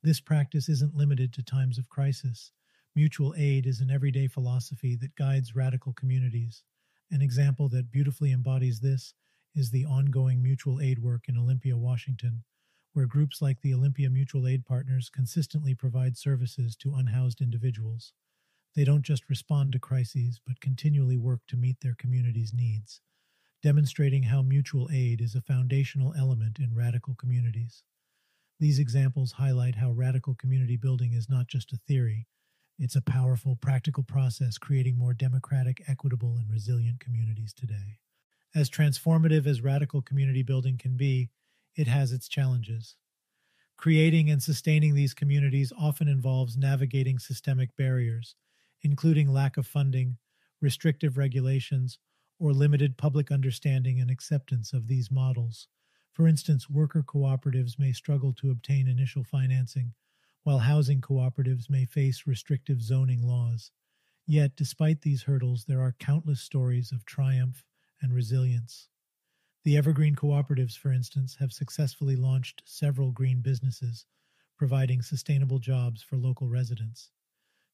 This 0.03 0.19
practice 0.19 0.69
isn't 0.69 0.95
limited 0.95 1.33
to 1.33 1.43
times 1.43 1.77
of 1.77 1.89
crisis. 1.89 2.51
Mutual 2.95 3.33
aid 3.38 3.65
is 3.65 3.81
an 3.81 3.91
everyday 3.91 4.27
philosophy 4.27 4.95
that 4.95 5.15
guides 5.15 5.55
radical 5.55 5.93
communities. 5.93 6.63
An 7.11 7.21
example 7.21 7.69
that 7.69 7.91
beautifully 7.91 8.31
embodies 8.31 8.79
this 8.79 9.13
is 9.55 9.71
the 9.71 9.85
ongoing 9.85 10.41
mutual 10.41 10.79
aid 10.79 10.99
work 10.99 11.27
in 11.27 11.38
Olympia, 11.38 11.77
Washington, 11.77 12.43
where 12.93 13.05
groups 13.05 13.41
like 13.41 13.61
the 13.61 13.73
Olympia 13.73 14.09
Mutual 14.09 14.47
Aid 14.47 14.65
Partners 14.65 15.09
consistently 15.09 15.73
provide 15.75 16.17
services 16.17 16.75
to 16.77 16.95
unhoused 16.95 17.41
individuals. 17.41 18.13
They 18.75 18.83
don't 18.83 19.03
just 19.03 19.29
respond 19.29 19.71
to 19.73 19.79
crises, 19.79 20.39
but 20.45 20.61
continually 20.61 21.17
work 21.17 21.41
to 21.47 21.57
meet 21.57 21.77
their 21.81 21.95
community's 21.97 22.53
needs, 22.53 23.01
demonstrating 23.62 24.24
how 24.24 24.42
mutual 24.42 24.89
aid 24.92 25.22
is 25.22 25.36
a 25.36 25.42
foundational 25.42 26.13
element 26.18 26.60
in 26.60 26.75
radical 26.75 27.16
communities. 27.16 27.84
These 28.60 28.80
examples 28.80 29.34
highlight 29.34 29.75
how 29.75 29.92
radical 29.92 30.36
community 30.36 30.78
building 30.78 31.13
is 31.13 31.30
not 31.30 31.48
just 31.48 31.74
a 31.74 31.80
theory, 31.88 32.28
it's 32.78 32.96
a 32.96 33.01
powerful, 33.01 33.58
practical 33.58 34.04
process 34.04 34.58
creating 34.58 34.98
more 34.98 35.13
democratic, 35.13 35.84
equitable, 35.88 36.38
and 36.38 36.50
resilient 36.50 37.01
communities 37.01 37.54
today. 37.54 38.00
As 38.56 38.70
transformative 38.70 39.46
as 39.46 39.62
radical 39.62 40.01
community 40.01 40.44
building 40.44 40.78
can 40.78 40.96
be, 40.96 41.30
it 41.75 41.88
has 41.88 42.13
its 42.13 42.30
challenges. 42.30 42.96
Creating 43.78 44.30
and 44.30 44.42
sustaining 44.42 44.96
these 44.96 45.13
communities 45.13 45.74
often 45.78 46.08
involves 46.08 46.58
navigating 46.58 47.20
systemic 47.20 47.75
barriers, 47.75 48.36
including 48.82 49.32
lack 49.32 49.58
of 49.58 49.68
funding, 49.68 50.18
restrictive 50.62 51.18
regulations, 51.18 52.00
or 52.39 52.53
limited 52.53 52.98
public 52.98 53.31
understanding 53.31 54.00
and 54.00 54.10
acceptance 54.10 54.74
of 54.74 54.88
these 54.88 55.12
models. 55.12 55.67
For 56.13 56.27
instance, 56.27 56.69
worker 56.69 57.03
cooperatives 57.03 57.77
may 57.77 57.91
struggle 57.91 58.34
to 58.34 58.50
obtain 58.50 58.88
initial 58.88 59.24
financing 59.24 59.93
while 60.43 60.60
housing 60.60 61.01
cooperatives 61.01 61.69
may 61.69 61.86
face 61.86 62.24
restrictive 62.25 62.81
zoning 62.81 63.22
laws. 63.22 63.72
Yet, 64.25 64.55
despite 64.55 65.01
these 65.01 65.24
hurdles, 65.24 65.65
there 65.65 65.81
are 65.81 65.96
countless 66.00 66.41
stories 66.41 66.91
of 66.91 67.05
triumph 67.05 67.65
and 68.01 68.13
resilience. 68.13 68.88
The 69.63 69.75
Evergreen 69.75 70.15
Cooperatives, 70.15 70.77
for 70.77 70.91
instance, 70.91 71.36
have 71.39 71.51
successfully 71.51 72.15
launched 72.15 72.62
several 72.65 73.12
green 73.12 73.41
businesses, 73.41 74.05
providing 74.58 75.01
sustainable 75.01 75.60
jobs 75.60 76.01
for 76.01 76.17
local 76.17 76.48
residents. 76.48 77.12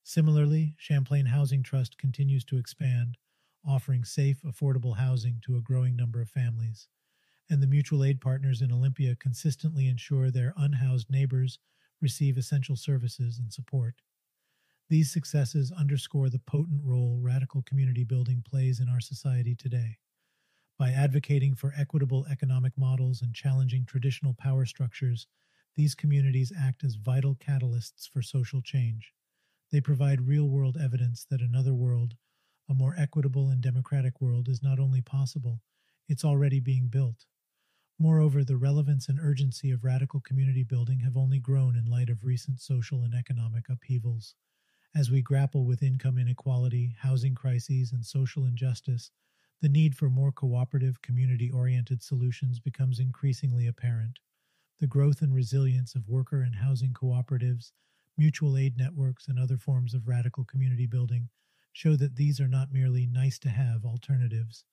Similarly, 0.03 0.75
Champlain 0.77 1.27
Housing 1.27 1.63
Trust 1.63 1.97
continues 1.97 2.43
to 2.45 2.57
expand, 2.57 3.17
offering 3.67 4.03
safe, 4.03 4.41
affordable 4.43 4.97
housing 4.97 5.39
to 5.45 5.55
a 5.55 5.61
growing 5.61 5.95
number 5.95 6.21
of 6.21 6.29
families. 6.29 6.87
And 7.49 7.61
the 7.61 7.67
mutual 7.67 8.03
aid 8.03 8.21
partners 8.21 8.61
in 8.61 8.71
Olympia 8.71 9.15
consistently 9.15 9.87
ensure 9.87 10.31
their 10.31 10.53
unhoused 10.57 11.09
neighbors 11.09 11.59
receive 12.01 12.37
essential 12.37 12.75
services 12.75 13.39
and 13.39 13.51
support. 13.51 14.01
These 14.89 15.11
successes 15.11 15.71
underscore 15.71 16.29
the 16.29 16.39
potent 16.39 16.81
role 16.83 17.19
radical 17.21 17.63
community 17.63 18.03
building 18.03 18.43
plays 18.47 18.79
in 18.79 18.89
our 18.89 18.99
society 18.99 19.55
today. 19.55 19.97
By 20.77 20.91
advocating 20.91 21.55
for 21.55 21.73
equitable 21.77 22.25
economic 22.29 22.77
models 22.77 23.21
and 23.21 23.33
challenging 23.33 23.85
traditional 23.85 24.33
power 24.33 24.65
structures, 24.65 25.27
these 25.75 25.95
communities 25.95 26.51
act 26.57 26.83
as 26.83 26.95
vital 26.95 27.35
catalysts 27.35 28.09
for 28.09 28.21
social 28.21 28.61
change. 28.61 29.13
They 29.71 29.81
provide 29.81 30.27
real 30.27 30.47
world 30.47 30.77
evidence 30.77 31.25
that 31.29 31.41
another 31.41 31.73
world, 31.73 32.15
a 32.69 32.73
more 32.73 32.95
equitable 32.97 33.49
and 33.49 33.61
democratic 33.61 34.19
world, 34.19 34.47
is 34.47 34.63
not 34.63 34.79
only 34.79 35.01
possible, 35.01 35.61
it's 36.07 36.25
already 36.25 36.59
being 36.59 36.87
built. 36.87 37.25
Moreover, 37.99 38.43
the 38.43 38.57
relevance 38.57 39.07
and 39.07 39.19
urgency 39.19 39.71
of 39.71 39.83
radical 39.83 40.19
community 40.19 40.63
building 40.63 40.99
have 40.99 41.15
only 41.15 41.39
grown 41.39 41.75
in 41.75 41.85
light 41.85 42.09
of 42.09 42.25
recent 42.25 42.59
social 42.59 43.03
and 43.03 43.13
economic 43.13 43.69
upheavals. 43.69 44.35
As 44.93 45.11
we 45.11 45.21
grapple 45.21 45.65
with 45.65 45.83
income 45.83 46.17
inequality, 46.17 46.95
housing 46.99 47.35
crises, 47.35 47.91
and 47.91 48.05
social 48.05 48.45
injustice, 48.45 49.11
the 49.61 49.69
need 49.69 49.95
for 49.95 50.09
more 50.09 50.31
cooperative, 50.31 51.01
community 51.01 51.49
oriented 51.49 52.03
solutions 52.03 52.59
becomes 52.59 52.99
increasingly 52.99 53.67
apparent. 53.67 54.19
The 54.79 54.87
growth 54.87 55.21
and 55.21 55.33
resilience 55.33 55.95
of 55.95 56.09
worker 56.09 56.41
and 56.41 56.55
housing 56.55 56.93
cooperatives, 56.93 57.71
mutual 58.17 58.57
aid 58.57 58.77
networks, 58.77 59.27
and 59.27 59.39
other 59.39 59.57
forms 59.57 59.93
of 59.93 60.07
radical 60.07 60.43
community 60.43 60.85
building 60.85 61.29
show 61.75 61.95
that 61.95 62.15
these 62.15 62.39
are 62.39 62.47
not 62.47 62.71
merely 62.71 63.05
nice 63.05 63.37
to 63.37 63.49
have 63.49 63.85
alternatives 63.85 64.63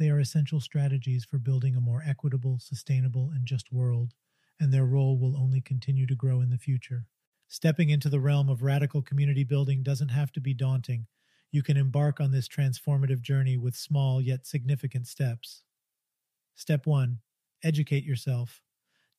they 0.00 0.08
are 0.08 0.18
essential 0.18 0.60
strategies 0.60 1.26
for 1.26 1.36
building 1.36 1.76
a 1.76 1.80
more 1.80 2.02
equitable, 2.04 2.58
sustainable, 2.58 3.30
and 3.34 3.44
just 3.44 3.70
world, 3.70 4.14
and 4.58 4.72
their 4.72 4.86
role 4.86 5.18
will 5.18 5.36
only 5.36 5.60
continue 5.60 6.06
to 6.06 6.14
grow 6.14 6.40
in 6.40 6.48
the 6.48 6.56
future. 6.56 7.04
Stepping 7.48 7.90
into 7.90 8.08
the 8.08 8.18
realm 8.18 8.48
of 8.48 8.62
radical 8.62 9.02
community 9.02 9.44
building 9.44 9.82
doesn't 9.82 10.08
have 10.08 10.32
to 10.32 10.40
be 10.40 10.54
daunting. 10.54 11.06
You 11.52 11.62
can 11.62 11.76
embark 11.76 12.18
on 12.18 12.30
this 12.30 12.48
transformative 12.48 13.20
journey 13.20 13.58
with 13.58 13.76
small 13.76 14.22
yet 14.22 14.46
significant 14.46 15.06
steps. 15.06 15.64
Step 16.54 16.86
1 16.86 17.18
Educate 17.62 18.04
yourself. 18.04 18.62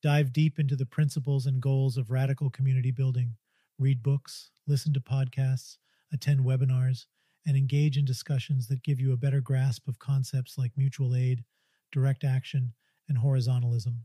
Dive 0.01 0.33
deep 0.33 0.57
into 0.57 0.75
the 0.75 0.87
principles 0.87 1.45
and 1.45 1.61
goals 1.61 1.95
of 1.95 2.09
radical 2.09 2.49
community 2.49 2.89
building. 2.89 3.35
Read 3.77 4.01
books, 4.01 4.49
listen 4.65 4.93
to 4.93 4.99
podcasts, 4.99 5.77
attend 6.11 6.39
webinars, 6.39 7.05
and 7.45 7.57
engage 7.57 7.97
in 7.97 8.05
discussions 8.05 8.67
that 8.67 8.83
give 8.83 8.99
you 8.99 9.13
a 9.13 9.17
better 9.17 9.41
grasp 9.41 9.87
of 9.87 9.99
concepts 9.99 10.57
like 10.57 10.71
mutual 10.77 11.15
aid, 11.15 11.43
direct 11.91 12.23
action, 12.23 12.73
and 13.09 13.17
horizontalism. 13.17 13.95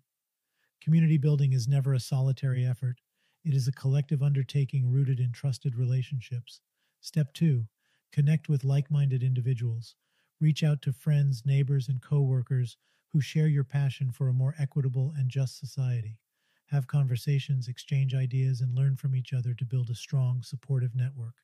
Community 0.81 1.19
building 1.19 1.53
is 1.53 1.69
never 1.69 1.95
a 1.95 2.01
solitary 2.01 2.65
effort, 2.65 3.01
it 3.45 3.55
is 3.55 3.69
a 3.69 3.73
collective 3.73 4.23
undertaking 4.23 4.91
rooted 4.91 5.21
in 5.21 5.33
trusted 5.33 5.77
relationships. 5.77 6.61
Step 7.01 7.33
2 7.35 7.67
Connect 8.13 8.49
with 8.49 8.65
like 8.65 8.91
minded 8.91 9.23
individuals. 9.23 9.95
Reach 10.41 10.63
out 10.63 10.83
to 10.83 10.93
friends, 10.93 11.45
neighbors, 11.45 11.89
and 11.89 12.03
co 12.03 12.21
workers 12.21 12.77
who 13.09 13.21
share 13.21 13.47
your 13.47 13.65
passion 13.65 14.11
for 14.11 14.29
a 14.29 14.33
more 14.33 14.55
equitable 14.59 15.13
and 15.17 15.31
just 15.31 15.59
society. 15.59 16.19
Have 16.67 16.89
conversations, 16.89 17.69
exchange 17.69 18.15
ideas, 18.15 18.61
and 18.61 18.75
learn 18.75 18.97
from 18.97 19.15
each 19.15 19.33
other 19.33 19.55
to 19.55 19.65
build 19.65 19.91
a 19.91 19.95
strong, 19.95 20.43
supportive 20.43 20.95
network. 20.95 21.35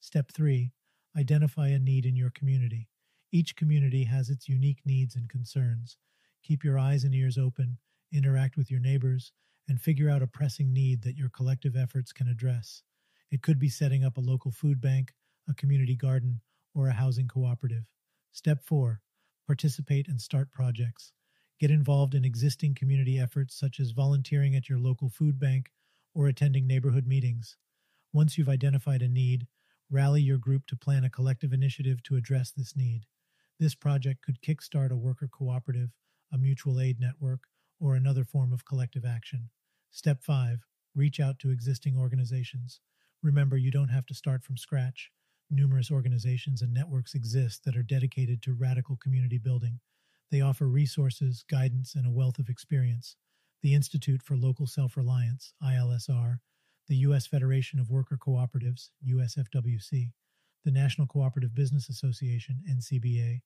Step 0.00 0.32
3 0.32 0.72
Identify 1.16 1.68
a 1.68 1.78
need 1.78 2.06
in 2.06 2.16
your 2.16 2.30
community. 2.30 2.88
Each 3.30 3.54
community 3.54 4.04
has 4.04 4.30
its 4.30 4.48
unique 4.48 4.80
needs 4.84 5.14
and 5.14 5.28
concerns. 5.28 5.98
Keep 6.42 6.64
your 6.64 6.78
eyes 6.78 7.04
and 7.04 7.14
ears 7.14 7.36
open, 7.36 7.78
interact 8.12 8.56
with 8.56 8.70
your 8.70 8.80
neighbors, 8.80 9.32
and 9.68 9.80
figure 9.80 10.08
out 10.08 10.22
a 10.22 10.26
pressing 10.26 10.72
need 10.72 11.02
that 11.02 11.16
your 11.16 11.28
collective 11.28 11.76
efforts 11.76 12.12
can 12.12 12.28
address. 12.28 12.82
It 13.30 13.42
could 13.42 13.58
be 13.58 13.68
setting 13.68 14.04
up 14.04 14.16
a 14.16 14.22
local 14.22 14.50
food 14.50 14.80
bank, 14.80 15.12
a 15.48 15.54
community 15.54 15.96
garden, 15.96 16.40
or 16.74 16.88
a 16.88 16.92
housing 16.92 17.28
cooperative. 17.28 17.84
Step 18.32 18.62
4 18.64 19.00
Participate 19.46 20.08
and 20.08 20.20
start 20.20 20.50
projects. 20.50 21.12
Get 21.60 21.70
involved 21.70 22.14
in 22.14 22.24
existing 22.24 22.74
community 22.74 23.18
efforts 23.18 23.54
such 23.54 23.80
as 23.80 23.90
volunteering 23.90 24.56
at 24.56 24.68
your 24.68 24.78
local 24.78 25.10
food 25.10 25.38
bank 25.38 25.70
or 26.14 26.26
attending 26.26 26.66
neighborhood 26.66 27.06
meetings. 27.06 27.56
Once 28.12 28.36
you've 28.36 28.48
identified 28.48 29.02
a 29.02 29.08
need, 29.08 29.46
rally 29.92 30.22
your 30.22 30.38
group 30.38 30.66
to 30.66 30.76
plan 30.76 31.04
a 31.04 31.10
collective 31.10 31.52
initiative 31.52 32.02
to 32.02 32.16
address 32.16 32.50
this 32.50 32.74
need. 32.74 33.02
This 33.60 33.74
project 33.74 34.22
could 34.22 34.40
kickstart 34.40 34.90
a 34.90 34.96
worker 34.96 35.28
cooperative, 35.30 35.90
a 36.32 36.38
mutual 36.38 36.80
aid 36.80 36.98
network, 36.98 37.40
or 37.78 37.94
another 37.94 38.24
form 38.24 38.52
of 38.52 38.64
collective 38.64 39.04
action. 39.04 39.50
Step 39.90 40.22
5 40.22 40.60
Reach 40.94 41.20
out 41.20 41.38
to 41.38 41.50
existing 41.50 41.96
organizations. 41.96 42.80
Remember, 43.22 43.56
you 43.56 43.70
don't 43.70 43.88
have 43.88 44.06
to 44.06 44.14
start 44.14 44.42
from 44.42 44.56
scratch. 44.56 45.10
Numerous 45.50 45.90
organizations 45.90 46.62
and 46.62 46.72
networks 46.72 47.14
exist 47.14 47.64
that 47.64 47.76
are 47.76 47.82
dedicated 47.82 48.42
to 48.42 48.54
radical 48.54 48.96
community 48.96 49.38
building. 49.38 49.80
They 50.30 50.40
offer 50.40 50.66
resources, 50.66 51.44
guidance, 51.50 51.94
and 51.94 52.06
a 52.06 52.10
wealth 52.10 52.38
of 52.38 52.48
experience. 52.48 53.16
The 53.62 53.74
Institute 53.74 54.22
for 54.22 54.36
Local 54.36 54.66
Self 54.66 54.96
Reliance, 54.96 55.52
ILSR, 55.62 56.38
the 56.88 56.96
U.S. 56.96 57.26
Federation 57.26 57.78
of 57.78 57.90
Worker 57.90 58.18
Cooperatives, 58.18 58.90
USFWC, 59.08 60.10
the 60.64 60.70
National 60.70 61.06
Cooperative 61.06 61.54
Business 61.54 61.88
Association, 61.88 62.62
NCBA, 62.70 63.42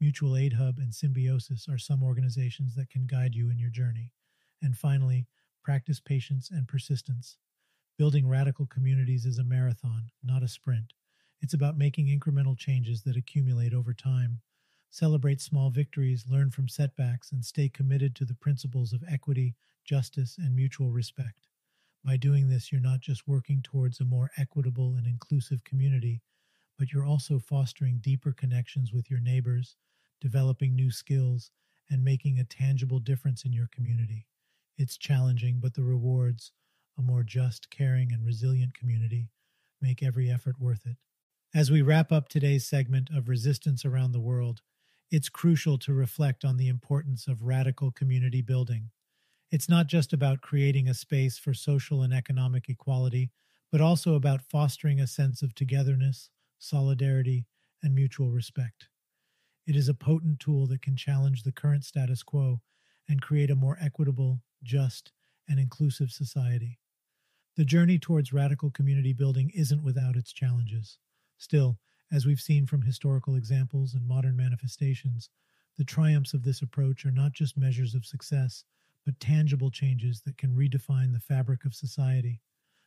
Mutual 0.00 0.36
Aid 0.36 0.54
Hub, 0.54 0.78
and 0.78 0.94
Symbiosis 0.94 1.68
are 1.68 1.78
some 1.78 2.02
organizations 2.02 2.74
that 2.74 2.90
can 2.90 3.06
guide 3.06 3.34
you 3.34 3.50
in 3.50 3.58
your 3.58 3.70
journey. 3.70 4.12
And 4.62 4.76
finally, 4.76 5.26
practice 5.62 6.00
patience 6.00 6.50
and 6.50 6.66
persistence. 6.66 7.36
Building 7.98 8.28
radical 8.28 8.66
communities 8.66 9.26
is 9.26 9.38
a 9.38 9.44
marathon, 9.44 10.10
not 10.22 10.42
a 10.42 10.48
sprint. 10.48 10.94
It's 11.42 11.54
about 11.54 11.76
making 11.76 12.06
incremental 12.06 12.56
changes 12.56 13.02
that 13.02 13.16
accumulate 13.16 13.74
over 13.74 13.92
time. 13.92 14.40
Celebrate 14.90 15.40
small 15.40 15.70
victories, 15.70 16.24
learn 16.28 16.50
from 16.50 16.68
setbacks, 16.68 17.30
and 17.30 17.44
stay 17.44 17.68
committed 17.68 18.14
to 18.16 18.24
the 18.24 18.34
principles 18.34 18.92
of 18.92 19.04
equity, 19.08 19.54
justice, 19.84 20.36
and 20.38 20.56
mutual 20.56 20.90
respect. 20.90 21.46
By 22.04 22.16
doing 22.16 22.48
this, 22.48 22.72
you're 22.72 22.80
not 22.80 23.00
just 23.00 23.28
working 23.28 23.60
towards 23.62 24.00
a 24.00 24.04
more 24.04 24.30
equitable 24.38 24.94
and 24.96 25.06
inclusive 25.06 25.64
community, 25.64 26.22
but 26.78 26.92
you're 26.92 27.04
also 27.04 27.38
fostering 27.38 27.98
deeper 28.00 28.32
connections 28.32 28.92
with 28.92 29.10
your 29.10 29.20
neighbors, 29.20 29.76
developing 30.20 30.74
new 30.74 30.90
skills, 30.90 31.50
and 31.90 32.02
making 32.02 32.38
a 32.38 32.44
tangible 32.44 33.00
difference 33.00 33.44
in 33.44 33.52
your 33.52 33.68
community. 33.70 34.26
It's 34.78 34.96
challenging, 34.96 35.58
but 35.60 35.74
the 35.74 35.82
rewards, 35.82 36.52
a 36.96 37.02
more 37.02 37.22
just, 37.22 37.68
caring, 37.70 38.12
and 38.12 38.24
resilient 38.24 38.72
community, 38.72 39.28
make 39.80 40.02
every 40.02 40.30
effort 40.30 40.58
worth 40.58 40.86
it. 40.86 40.96
As 41.54 41.70
we 41.70 41.82
wrap 41.82 42.12
up 42.12 42.28
today's 42.28 42.66
segment 42.66 43.10
of 43.14 43.28
Resistance 43.28 43.84
Around 43.84 44.12
the 44.12 44.20
World, 44.20 44.62
it's 45.10 45.28
crucial 45.28 45.76
to 45.78 45.92
reflect 45.92 46.44
on 46.44 46.56
the 46.56 46.68
importance 46.68 47.26
of 47.26 47.42
radical 47.42 47.90
community 47.90 48.40
building. 48.40 48.90
It's 49.50 49.68
not 49.68 49.88
just 49.88 50.12
about 50.12 50.42
creating 50.42 50.88
a 50.88 50.94
space 50.94 51.36
for 51.36 51.52
social 51.54 52.02
and 52.02 52.14
economic 52.14 52.68
equality, 52.68 53.32
but 53.72 53.80
also 53.80 54.14
about 54.14 54.42
fostering 54.42 55.00
a 55.00 55.06
sense 55.06 55.42
of 55.42 55.54
togetherness, 55.54 56.30
solidarity, 56.58 57.46
and 57.82 57.94
mutual 57.94 58.30
respect. 58.30 58.88
It 59.66 59.74
is 59.74 59.88
a 59.88 59.94
potent 59.94 60.38
tool 60.40 60.66
that 60.68 60.82
can 60.82 60.96
challenge 60.96 61.42
the 61.42 61.52
current 61.52 61.84
status 61.84 62.22
quo 62.22 62.60
and 63.08 63.22
create 63.22 63.50
a 63.50 63.56
more 63.56 63.76
equitable, 63.80 64.40
just, 64.62 65.12
and 65.48 65.58
inclusive 65.58 66.10
society. 66.10 66.78
The 67.56 67.64
journey 67.64 67.98
towards 67.98 68.32
radical 68.32 68.70
community 68.70 69.12
building 69.12 69.50
isn't 69.50 69.82
without 69.82 70.16
its 70.16 70.32
challenges. 70.32 70.98
Still, 71.38 71.78
as 72.12 72.24
we've 72.24 72.40
seen 72.40 72.66
from 72.66 72.82
historical 72.82 73.34
examples 73.34 73.94
and 73.94 74.06
modern 74.06 74.36
manifestations, 74.36 75.28
the 75.76 75.84
triumphs 75.84 76.34
of 76.34 76.44
this 76.44 76.62
approach 76.62 77.04
are 77.04 77.10
not 77.10 77.32
just 77.32 77.56
measures 77.56 77.94
of 77.94 78.06
success, 78.06 78.64
but 79.10 79.18
tangible 79.18 79.72
changes 79.72 80.22
that 80.24 80.38
can 80.38 80.54
redefine 80.54 81.12
the 81.12 81.18
fabric 81.18 81.64
of 81.64 81.74
society. 81.74 82.40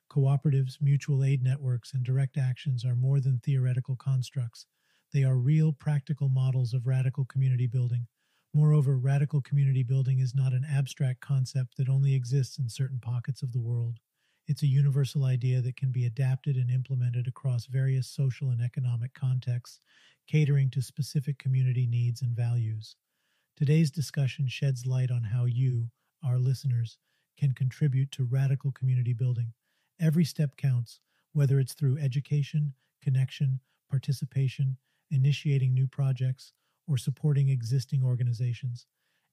Cooperatives, 0.09 0.77
mutual 0.79 1.21
aid 1.21 1.43
networks, 1.43 1.93
and 1.93 2.01
direct 2.01 2.38
actions 2.38 2.86
are 2.86 2.95
more 2.95 3.19
than 3.19 3.39
theoretical 3.39 3.97
constructs. 3.97 4.65
They 5.12 5.25
are 5.25 5.36
real, 5.36 5.73
practical 5.73 6.29
models 6.29 6.73
of 6.73 6.88
radical 6.88 7.25
community 7.25 7.67
building. 7.67 8.07
Moreover, 8.53 8.97
radical 8.97 9.41
community 9.41 9.83
building 9.83 10.19
is 10.19 10.33
not 10.33 10.53
an 10.53 10.65
abstract 10.65 11.19
concept 11.19 11.75
that 11.75 11.89
only 11.89 12.15
exists 12.15 12.57
in 12.57 12.69
certain 12.69 12.99
pockets 13.01 13.43
of 13.43 13.51
the 13.51 13.59
world. 13.59 13.97
It's 14.47 14.63
a 14.63 14.67
universal 14.67 15.25
idea 15.25 15.59
that 15.59 15.75
can 15.75 15.91
be 15.91 16.05
adapted 16.05 16.55
and 16.55 16.71
implemented 16.71 17.27
across 17.27 17.65
various 17.65 18.07
social 18.07 18.49
and 18.49 18.62
economic 18.62 19.13
contexts, 19.13 19.81
catering 20.25 20.69
to 20.69 20.81
specific 20.81 21.38
community 21.38 21.86
needs 21.86 22.21
and 22.21 22.33
values. 22.33 22.95
Today's 23.57 23.91
discussion 23.91 24.47
sheds 24.47 24.86
light 24.86 25.12
on 25.12 25.23
how 25.23 25.43
you, 25.43 25.89
our 26.25 26.38
listeners, 26.38 26.97
can 27.38 27.53
contribute 27.53 28.12
to 28.12 28.23
radical 28.23 28.71
community 28.71 29.13
building. 29.13 29.53
Every 29.99 30.25
step 30.25 30.55
counts, 30.57 30.99
whether 31.33 31.59
it's 31.59 31.73
through 31.73 31.97
education, 31.97 32.73
connection, 33.01 33.59
participation, 33.89 34.77
initiating 35.12 35.73
new 35.73 35.88
projects, 35.88 36.53
or 36.88 36.97
supporting 36.97 37.49
existing 37.49 38.03
organizations. 38.03 38.86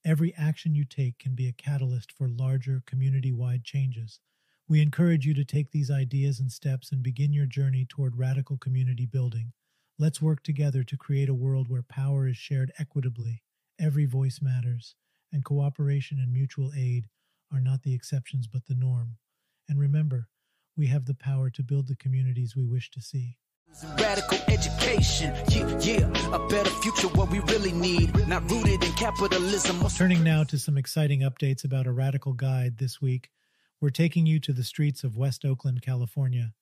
Every 0.05 0.35
action 0.35 0.75
you 0.75 0.85
take 0.85 1.19
can 1.19 1.35
be 1.35 1.49
a 1.49 1.53
catalyst 1.53 2.13
for 2.13 2.29
larger 2.29 2.83
community 2.87 3.33
wide 3.33 3.65
changes. 3.65 4.21
We 4.69 4.81
encourage 4.81 5.27
you 5.27 5.35
to 5.35 5.45
take 5.45 5.73
these 5.73 5.91
ideas 5.91 6.41
and 6.41 6.51
steps 6.51 6.93
and 6.93 7.03
begin 7.03 7.33
your 7.33 7.47
journey 7.47 7.85
toward 7.85 8.17
radical 8.17 8.57
community 8.57 9.05
building. 9.05 9.53
Let's 9.99 10.23
work 10.23 10.43
together 10.43 10.85
to 10.85 10.97
create 10.97 11.29
a 11.29 11.35
world 11.35 11.69
where 11.69 11.83
power 11.83 12.27
is 12.29 12.37
shared 12.37 12.73
equitably, 12.79 13.43
every 13.79 14.07
voice 14.07 14.41
matters, 14.41 14.95
and 15.33 15.45
cooperation 15.45 16.19
and 16.19 16.33
mutual 16.33 16.73
aid 16.77 17.09
are 17.53 17.61
not 17.61 17.83
the 17.83 17.95
exceptions 17.95 18.47
but 18.47 18.67
the 18.67 18.75
norm. 18.75 19.17
And 19.69 19.79
remember, 19.79 20.29
we 20.77 20.87
have 20.87 21.07
the 21.07 21.15
power 21.15 21.51
to 21.51 21.63
build 21.63 21.89
the 21.89 21.97
communities 21.97 22.57
we 22.57 22.67
wish 22.67 22.91
to 22.91 23.01
see. 23.01 23.37
Radical 23.99 24.39
education, 24.49 25.35
yeah, 25.49 25.79
yeah, 25.81 26.35
a 26.35 26.49
better 26.49 26.71
future, 26.71 27.09
what 27.09 27.31
we 27.31 27.39
really 27.41 27.73
need, 27.73 28.27
not 28.27 28.51
rooted 28.51 28.83
in 28.83 28.93
capitalism. 28.93 29.81
Turning 29.97 30.25
now 30.25 30.43
to 30.45 30.59
some 30.59 30.77
exciting 30.77 31.21
updates 31.21 31.65
about 31.65 31.87
a 31.87 31.93
radical 31.93 32.33
guide 32.33 32.79
this 32.79 33.01
week 33.01 33.31
we're 33.81 33.89
taking 33.89 34.27
you 34.27 34.39
to 34.41 34.53
the 34.53 34.63
streets 34.63 35.05
of 35.05 35.17
West 35.17 35.43
Oakland, 35.43 35.81
California. 35.81 36.53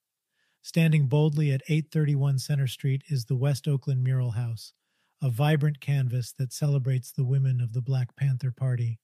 Standing 0.62 1.08
boldly 1.08 1.50
at 1.50 1.62
831 1.68 2.38
Center 2.38 2.68
Street 2.68 3.02
is 3.08 3.24
the 3.24 3.34
West 3.34 3.66
Oakland 3.66 4.04
Mural 4.04 4.32
House, 4.32 4.72
a 5.20 5.28
vibrant 5.28 5.80
canvas 5.80 6.30
that 6.30 6.52
celebrates 6.52 7.10
the 7.10 7.24
women 7.24 7.60
of 7.60 7.72
the 7.72 7.82
Black 7.82 8.14
Panther 8.14 8.52
Party. 8.52 9.00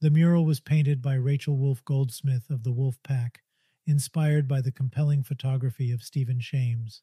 The 0.00 0.08
mural 0.08 0.46
was 0.46 0.58
painted 0.58 1.02
by 1.02 1.14
Rachel 1.14 1.58
Wolf 1.58 1.84
Goldsmith 1.84 2.48
of 2.48 2.62
the 2.62 2.72
Wolf 2.72 2.96
Pack, 3.04 3.42
inspired 3.86 4.48
by 4.48 4.62
the 4.62 4.72
compelling 4.72 5.22
photography 5.22 5.92
of 5.92 6.02
Stephen 6.02 6.40
Shames. 6.40 7.02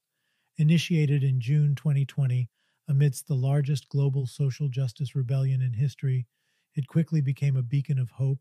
Initiated 0.58 1.24
in 1.24 1.40
June 1.40 1.76
2020 1.76 2.50
amidst 2.88 3.28
the 3.28 3.36
largest 3.36 3.90
global 3.90 4.26
social 4.26 4.70
justice 4.70 5.16
rebellion 5.16 5.62
in 5.62 5.74
history, 5.74 6.26
it 6.74 6.88
quickly 6.88 7.22
became 7.22 7.58
a 7.58 7.62
beacon 7.62 8.00
of 8.00 8.10
hope, 8.10 8.40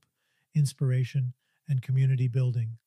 inspiration, 0.54 1.34
and 1.68 1.82
community 1.82 2.26
building. 2.26 2.78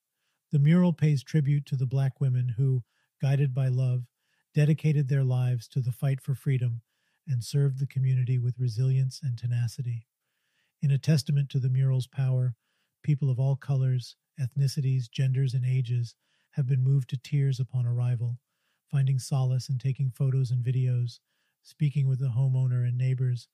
The 0.51 0.57
mural 0.57 0.93
pays 0.93 1.21
tribute 1.21 1.67
to 1.67 1.75
the 1.75 1.85
black 1.85 2.19
women 2.19 2.55
who, 2.57 2.81
guided 3.21 3.53
by 3.53 3.67
love, 3.67 4.07
dedicated 4.55 5.09
their 5.09 5.23
lives 5.23 5.67
to 5.67 5.79
the 5.79 5.91
fight 5.91 6.21
for 6.21 6.33
freedom 6.33 6.81
and 7.29 7.43
served 7.43 7.79
the 7.79 7.87
community 7.87 8.39
with 8.39 8.59
resilience 8.59 9.21
and 9.23 9.37
tenacity. 9.37 10.07
In 10.81 10.91
a 10.91 10.97
testament 10.97 11.49
to 11.51 11.59
the 11.59 11.69
mural's 11.69 12.07
power, 12.07 12.55
people 13.03 13.29
of 13.29 13.39
all 13.39 13.55
colors, 13.55 14.15
ethnicities, 14.39 15.09
genders, 15.09 15.53
and 15.53 15.65
ages 15.65 16.15
have 16.51 16.65
been 16.65 16.83
moved 16.83 17.09
to 17.09 17.17
tears 17.17 17.59
upon 17.59 17.85
arrival, 17.85 18.39
finding 18.89 19.19
solace 19.19 19.69
in 19.69 19.77
taking 19.77 20.09
photos 20.09 20.49
and 20.51 20.63
videos, 20.63 21.19
speaking 21.61 22.07
with 22.07 22.19
the 22.19 22.29
homeowner 22.29 22.87
and 22.87 22.97
neighbors, 22.97 23.47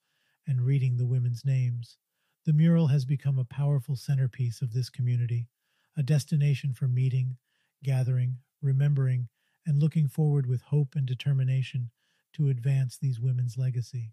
and 0.46 0.62
reading 0.62 0.96
the 0.96 1.06
women's 1.06 1.44
names. 1.44 1.98
The 2.44 2.52
mural 2.52 2.86
has 2.86 3.04
become 3.04 3.38
a 3.38 3.44
powerful 3.44 3.96
centerpiece 3.96 4.62
of 4.62 4.72
this 4.72 4.88
community, 4.88 5.48
a 5.96 6.02
destination 6.02 6.72
for 6.72 6.88
meeting, 6.88 7.36
gathering, 7.82 8.38
remembering, 8.62 9.28
and 9.66 9.78
looking 9.80 10.08
forward 10.08 10.46
with 10.46 10.62
hope 10.62 10.94
and 10.94 11.04
determination 11.06 11.90
to 12.36 12.48
advance 12.48 12.96
these 12.96 13.20
women's 13.20 13.56
legacy. 13.56 14.12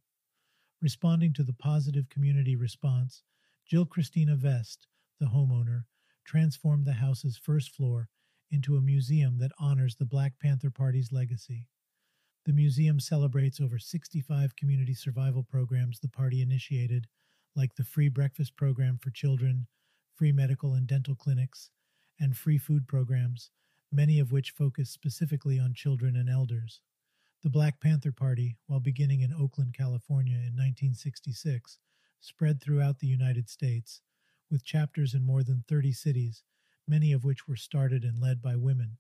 Responding 0.81 1.33
to 1.33 1.43
the 1.43 1.53
positive 1.53 2.09
community 2.09 2.55
response, 2.55 3.23
Jill 3.65 3.85
Christina 3.85 4.35
Vest, 4.35 4.87
the 5.19 5.27
homeowner, 5.27 5.83
transformed 6.25 6.85
the 6.85 6.93
house's 6.93 7.37
first 7.37 7.71
floor 7.71 8.09
into 8.51 8.75
a 8.75 8.81
museum 8.81 9.37
that 9.39 9.51
honors 9.59 9.95
the 9.95 10.05
Black 10.05 10.39
Panther 10.39 10.69
Party's 10.69 11.11
legacy. 11.11 11.67
The 12.45 12.53
museum 12.53 12.99
celebrates 12.99 13.59
over 13.61 13.79
65 13.79 14.55
community 14.55 14.93
survival 14.93 15.43
programs 15.43 15.99
the 15.99 16.09
party 16.09 16.41
initiated 16.41 17.07
like 17.55 17.75
the 17.75 17.83
free 17.83 18.09
breakfast 18.09 18.55
program 18.55 18.97
for 18.97 19.11
children, 19.11 19.67
free 20.15 20.31
medical 20.31 20.73
and 20.73 20.87
dental 20.87 21.15
clinics, 21.15 21.71
and 22.19 22.35
free 22.35 22.57
food 22.57 22.87
programs, 22.87 23.51
many 23.91 24.19
of 24.19 24.31
which 24.31 24.51
focus 24.51 24.89
specifically 24.89 25.59
on 25.59 25.73
children 25.73 26.15
and 26.15 26.29
elders. 26.29 26.81
The 27.43 27.49
Black 27.49 27.81
Panther 27.81 28.13
Party, 28.13 28.55
while 28.67 28.79
beginning 28.79 29.19
in 29.19 29.33
Oakland, 29.33 29.73
California 29.73 30.35
in 30.37 30.55
1966, 30.55 31.77
spread 32.21 32.61
throughout 32.61 32.99
the 32.99 33.07
United 33.07 33.49
States, 33.49 34.01
with 34.49 34.63
chapters 34.63 35.13
in 35.13 35.25
more 35.25 35.43
than 35.43 35.65
30 35.67 35.91
cities, 35.91 36.43
many 36.87 37.11
of 37.11 37.25
which 37.25 37.45
were 37.45 37.57
started 37.57 38.05
and 38.05 38.21
led 38.21 38.41
by 38.41 38.55
women. 38.55 38.97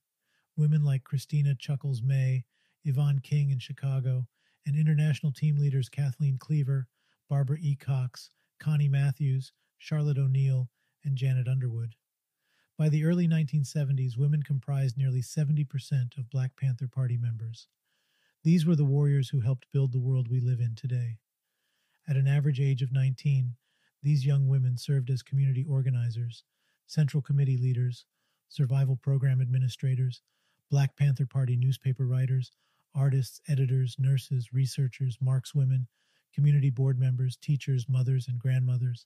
Women 0.57 0.83
like 0.83 1.05
Christina 1.05 1.55
Chuckles 1.55 2.01
May, 2.01 2.43
Yvonne 2.83 3.19
King 3.19 3.49
in 3.49 3.59
Chicago, 3.59 4.27
and 4.65 4.75
international 4.75 5.31
team 5.31 5.55
leaders 5.55 5.87
Kathleen 5.87 6.37
Cleaver, 6.37 6.89
Barbara 7.29 7.59
E. 7.61 7.77
Cox, 7.77 8.29
Connie 8.59 8.89
Matthews, 8.89 9.53
Charlotte 9.77 10.17
O'Neal, 10.17 10.69
and 11.05 11.15
Janet 11.15 11.47
Underwood. 11.47 11.95
By 12.77 12.89
the 12.89 13.05
early 13.05 13.25
1970s, 13.25 14.17
women 14.17 14.43
comprised 14.43 14.97
nearly 14.97 15.21
70% 15.21 16.17
of 16.17 16.29
Black 16.29 16.57
Panther 16.57 16.89
Party 16.89 17.15
members. 17.15 17.69
These 18.43 18.65
were 18.65 18.75
the 18.75 18.83
warriors 18.83 19.29
who 19.29 19.39
helped 19.39 19.71
build 19.71 19.93
the 19.93 20.01
world 20.01 20.27
we 20.27 20.41
live 20.41 20.59
in 20.59 20.75
today. 20.75 21.19
At 22.09 22.17
an 22.17 22.27
average 22.27 22.59
age 22.59 22.81
of 22.81 22.91
19, 22.91 23.55
these 24.01 24.25
young 24.25 24.49
women 24.49 24.77
served 24.77 25.09
as 25.09 25.23
community 25.23 25.63
organizers, 25.63 26.43
Central 26.85 27.23
Committee 27.23 27.55
leaders, 27.55 28.05
survival 28.49 28.97
program 28.97 29.39
administrators, 29.39 30.21
Black 30.69 30.97
Panther 30.97 31.25
Party 31.25 31.55
newspaper 31.55 32.05
writers, 32.05 32.51
artists, 32.93 33.39
editors, 33.47 33.95
nurses, 33.97 34.51
researchers, 34.51 35.17
markswomen, 35.23 35.87
community 36.33 36.69
board 36.69 36.99
members, 36.99 37.37
teachers, 37.37 37.87
mothers, 37.87 38.27
and 38.27 38.39
grandmothers. 38.39 39.05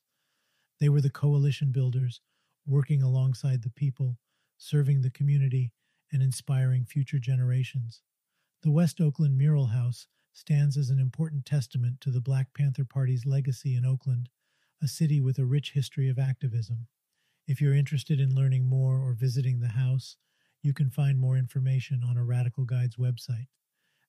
They 0.79 0.89
were 0.89 1.01
the 1.01 1.11
coalition 1.11 1.71
builders, 1.71 2.21
working 2.65 3.03
alongside 3.03 3.61
the 3.61 3.69
people, 3.69 4.17
serving 4.57 5.01
the 5.01 5.11
community, 5.11 5.73
and 6.11 6.23
inspiring 6.23 6.85
future 6.85 7.19
generations. 7.19 8.01
The 8.63 8.71
West 8.71 8.99
Oakland 8.99 9.37
Mural 9.37 9.67
House 9.67 10.07
stands 10.33 10.77
as 10.77 10.89
an 10.89 10.99
important 10.99 11.45
testament 11.45 12.01
to 12.01 12.09
the 12.09 12.19
Black 12.19 12.55
Panther 12.55 12.85
Party's 12.85 13.23
legacy 13.23 13.75
in 13.75 13.85
Oakland, 13.85 14.29
a 14.81 14.87
city 14.87 15.21
with 15.21 15.37
a 15.37 15.45
rich 15.45 15.73
history 15.73 16.09
of 16.09 16.17
activism. 16.17 16.87
If 17.47 17.61
you're 17.61 17.75
interested 17.75 18.19
in 18.19 18.33
learning 18.33 18.65
more 18.65 18.99
or 18.99 19.13
visiting 19.13 19.59
the 19.59 19.69
house, 19.69 20.17
you 20.63 20.73
can 20.73 20.89
find 20.89 21.19
more 21.19 21.37
information 21.37 22.03
on 22.03 22.17
a 22.17 22.23
Radical 22.23 22.65
Guides 22.65 22.95
website. 22.95 23.47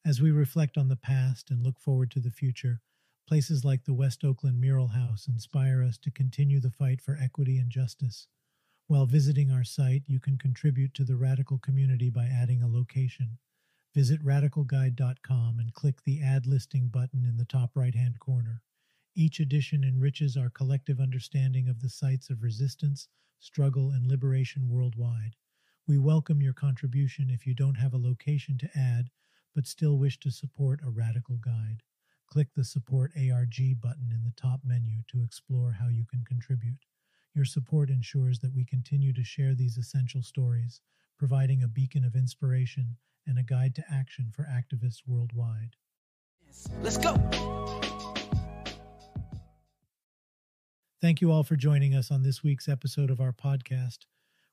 As 0.03 0.23
we 0.23 0.31
reflect 0.31 0.79
on 0.79 0.89
the 0.89 0.97
past 0.97 1.51
and 1.51 1.63
look 1.63 1.79
forward 1.79 2.11
to 2.13 2.21
the 2.21 2.31
future, 2.31 2.81
places 3.27 3.67
like 3.67 3.85
the 3.85 3.93
West 3.93 4.25
Oakland 4.25 4.59
Mural 4.59 4.89
House 4.89 5.29
inspire 5.29 5.83
us 5.83 5.99
to 5.99 6.11
continue 6.11 6.59
the 6.59 6.71
fight 6.71 7.03
for 7.03 7.19
equity 7.23 7.59
and 7.59 7.71
justice. 7.71 8.29
While 8.87 9.05
visiting 9.05 9.51
our 9.51 9.65
site, 9.65 10.05
you 10.07 10.19
can 10.19 10.39
contribute 10.39 10.95
to 10.95 11.05
the 11.05 11.17
radical 11.17 11.59
community 11.59 12.09
by 12.09 12.25
adding 12.25 12.63
a 12.63 12.69
location. 12.69 13.37
Visit 13.95 14.25
radicalguide.com 14.25 15.59
and 15.59 15.75
click 15.75 16.03
the 16.05 16.23
Add 16.23 16.47
Listing 16.47 16.89
button 16.89 17.25
in 17.25 17.37
the 17.37 17.45
top 17.45 17.71
right 17.75 17.95
hand 17.95 18.21
corner. 18.21 18.63
Each 19.15 19.41
edition 19.41 19.83
enriches 19.83 20.37
our 20.37 20.51
collective 20.51 21.01
understanding 21.01 21.69
of 21.69 21.81
the 21.81 21.89
sites 21.89 22.31
of 22.31 22.43
resistance, 22.43 23.09
struggle, 23.41 23.91
and 23.91 24.07
liberation 24.07 24.69
worldwide. 24.69 25.37
We 25.87 25.99
welcome 25.99 26.43
your 26.43 26.53
contribution 26.53 27.31
if 27.31 27.47
you 27.47 27.55
don't 27.55 27.77
have 27.77 27.95
a 27.95 27.99
location 27.99 28.59
to 28.59 28.71
add 28.75 29.11
but 29.55 29.67
still 29.67 29.99
wish 29.99 30.21
to 30.21 30.31
support 30.31 30.79
a 30.85 30.91
radical 30.91 31.37
guide. 31.37 31.83
Click 32.29 32.47
the 32.55 32.63
Support 32.63 33.11
ARG 33.17 33.81
button 33.81 34.13
in 34.13 34.23
the 34.23 34.35
top 34.37 34.61
menu 34.65 34.99
to 35.09 35.25
explore 35.25 35.73
how 35.73 35.89
you 35.89 36.05
can 36.05 36.23
contribute. 36.25 36.85
Your 37.35 37.45
support 37.45 37.91
ensures 37.91 38.39
that 38.39 38.55
we 38.55 38.65
continue 38.65 39.13
to 39.15 39.25
share 39.25 39.57
these 39.57 39.77
essential 39.77 40.23
stories, 40.23 40.81
providing 41.19 41.63
a 41.63 41.69
beacon 41.69 42.05
of 42.05 42.15
inspiration 42.15 42.99
and 43.29 43.39
a 43.39 43.43
guide 43.45 43.75
to 43.77 43.85
action 43.93 44.33
for 44.35 44.45
activists 44.45 45.03
worldwide. 45.07 45.77
Let's 46.83 46.99
go. 46.99 47.15
Thank 51.01 51.21
you 51.21 51.31
all 51.31 51.45
for 51.45 51.55
joining 51.55 51.95
us 51.95 52.11
on 52.11 52.25
this 52.25 52.43
week's 52.43 52.69
episode 52.69 53.11
of 53.11 53.21
our 53.21 53.33
podcast, 53.33 53.99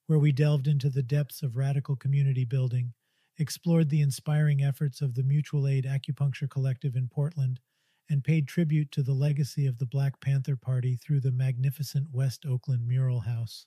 where 0.05 0.19
we 0.19 0.31
delved 0.31 0.67
into 0.67 0.91
the 0.91 1.01
depths 1.01 1.41
of 1.41 1.57
radical 1.57 1.95
community 1.95 2.45
building, 2.45 2.93
explored 3.39 3.89
the 3.89 4.01
inspiring 4.01 4.61
efforts 4.61 5.01
of 5.01 5.15
the 5.15 5.23
Mutual 5.23 5.67
Aid 5.67 5.85
Acupuncture 5.85 6.47
Collective 6.47 6.95
in 6.95 7.07
Portland, 7.07 7.59
and 8.09 8.23
paid 8.23 8.47
tribute 8.47 8.91
to 8.91 9.01
the 9.01 9.13
legacy 9.13 9.65
of 9.65 9.79
the 9.79 9.87
Black 9.87 10.21
Panther 10.21 10.55
Party 10.55 10.95
through 10.95 11.21
the 11.21 11.31
magnificent 11.31 12.09
West 12.13 12.45
Oakland 12.45 12.87
Mural 12.87 13.21
House. 13.21 13.65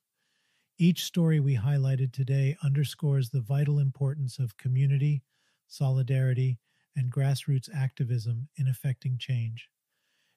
Each 0.80 1.02
story 1.02 1.40
we 1.40 1.56
highlighted 1.56 2.12
today 2.12 2.56
underscores 2.62 3.30
the 3.30 3.40
vital 3.40 3.80
importance 3.80 4.38
of 4.38 4.56
community, 4.56 5.24
solidarity, 5.66 6.60
and 6.94 7.10
grassroots 7.10 7.68
activism 7.74 8.48
in 8.54 8.68
effecting 8.68 9.18
change. 9.18 9.68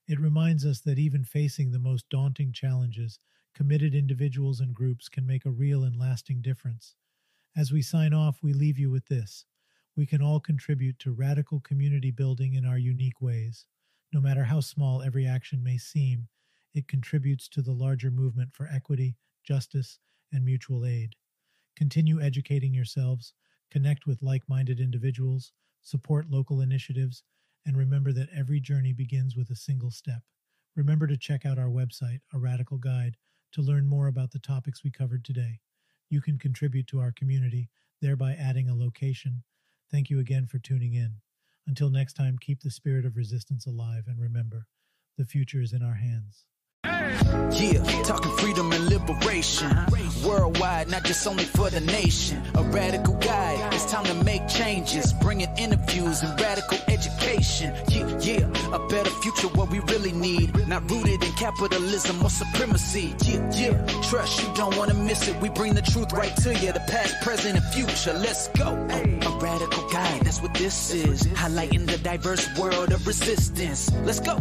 It 0.08 0.20
reminds 0.20 0.66
us 0.66 0.80
that 0.82 0.98
even 0.98 1.24
facing 1.26 1.70
the 1.70 1.78
most 1.78 2.10
daunting 2.10 2.54
challenges, 2.54 3.20
committed 3.54 3.94
individuals 3.94 4.60
and 4.62 4.74
groups 4.74 5.10
can 5.10 5.28
make 5.28 5.46
a 5.46 5.52
real 5.52 5.84
and 5.84 5.96
lasting 5.96 6.42
difference. 6.42 6.96
As 7.56 7.72
we 7.72 7.84
sign 7.84 8.12
off, 8.12 8.42
we 8.42 8.52
leave 8.52 8.80
you 8.80 8.90
with 8.90 9.06
this. 9.10 9.46
We 9.96 10.08
can 10.08 10.24
all 10.24 10.40
contribute 10.40 10.98
to 11.00 11.12
radical 11.12 11.60
community 11.60 12.10
building 12.10 12.56
in 12.56 12.66
our 12.66 12.80
unique 12.80 13.22
ways. 13.22 13.68
No 14.12 14.20
matter 14.20 14.46
how 14.46 14.62
small 14.62 15.04
every 15.04 15.28
action 15.28 15.62
may 15.62 15.78
seem, 15.78 16.30
it 16.74 16.88
contributes 16.88 17.48
to 17.50 17.62
the 17.62 17.74
larger 17.74 18.10
movement 18.10 18.54
for 18.54 18.68
equity, 18.74 19.18
justice, 19.44 20.00
and 20.32 20.46
mutual 20.46 20.86
aid. 20.86 21.16
Continue 21.76 22.22
educating 22.22 22.74
yourselves, 22.74 23.34
connect 23.70 24.06
with 24.06 24.22
like 24.22 24.48
minded 24.48 24.80
individuals, 24.80 25.52
support 25.82 26.30
local 26.30 26.62
initiatives, 26.62 27.24
and 27.66 27.78
remember 27.78 28.12
that 28.12 28.30
every 28.36 28.60
journey 28.60 28.94
begins 28.94 29.36
with 29.36 29.50
a 29.50 29.56
single 29.56 29.92
step. 29.92 30.22
Remember 30.76 31.08
to 31.08 31.18
check 31.18 31.46
out 31.46 31.60
our 31.60 31.70
website, 31.70 32.22
A 32.34 32.40
Radical 32.40 32.78
Guide, 32.78 33.18
to 33.54 33.62
learn 33.62 33.88
more 33.88 34.08
about 34.08 34.32
the 34.32 34.40
topics 34.40 34.84
we 34.84 34.92
covered 34.92 35.26
today. 35.26 35.60
You 36.10 36.22
can 36.22 36.38
contribute 36.38 36.88
to 36.88 37.00
our 37.00 37.12
community, 37.12 37.70
thereby 38.02 38.34
adding 38.34 38.70
a 38.70 38.76
location. 38.76 39.44
Thank 39.90 40.10
you 40.10 40.20
again 40.20 40.48
for 40.48 40.60
tuning 40.60 40.94
in. 40.94 41.16
Until 41.68 41.90
next 41.90 42.14
time, 42.14 42.38
keep 42.40 42.62
the 42.62 42.72
spirit 42.72 43.06
of 43.06 43.16
resistance 43.16 43.66
alive 43.66 44.06
and 44.08 44.20
remember, 44.20 44.68
the 45.18 45.26
future 45.26 45.62
is 45.62 45.74
in 45.74 45.84
our 45.84 45.96
hands. 45.96 46.46
Yeah, 47.62 47.84
talking 48.04 48.32
freedom 48.38 48.72
and 48.72 48.86
liberation. 48.90 49.70
Worldwide, 50.26 50.90
not 50.90 51.04
just 51.04 51.26
only 51.28 51.44
for 51.44 51.70
the 51.70 51.82
nation. 51.82 52.42
A 52.56 52.64
radical 52.64 53.16
guide, 53.16 53.74
it's 53.74 53.92
time 53.92 54.06
to 54.06 54.14
make 54.24 54.48
changes. 54.48 55.14
Bringing 55.14 55.50
interviews 55.58 56.22
and 56.24 56.40
radical 56.40 56.78
education. 56.88 57.74
Yeah, 57.90 58.08
yeah, 58.20 58.74
a 58.76 58.88
better 58.88 59.10
future, 59.10 59.48
what 59.50 59.70
we 59.70 59.80
really 59.80 60.12
need. 60.12 60.56
Not 60.68 60.90
rooted 60.90 61.24
in 61.24 61.32
capitalism 61.34 62.24
or 62.24 62.30
supremacy. 62.30 63.14
Yeah, 63.26 63.50
yeah, 63.54 64.02
trust 64.02 64.42
you 64.42 64.50
don't 64.56 64.76
wanna 64.78 64.94
miss 64.94 65.28
it. 65.28 65.36
We 65.42 65.50
bring 65.50 65.74
the 65.74 65.82
truth 65.82 66.14
right 66.14 66.36
to 66.38 66.54
you, 66.56 66.72
the 66.72 66.84
past, 66.88 67.22
present, 67.22 67.58
and 67.58 67.66
future. 67.74 68.14
Let's 68.14 68.48
go. 68.50 68.70
A 68.70 69.38
radical 69.40 69.90
guide, 69.90 70.22
that's 70.22 70.42
what 70.42 70.54
this 70.54 70.94
is. 70.94 71.24
Highlighting 71.24 71.86
the 71.86 71.98
diverse 71.98 72.48
world 72.58 72.92
of 72.92 73.06
resistance. 73.06 73.92
Let's 74.04 74.20
go. 74.20 74.40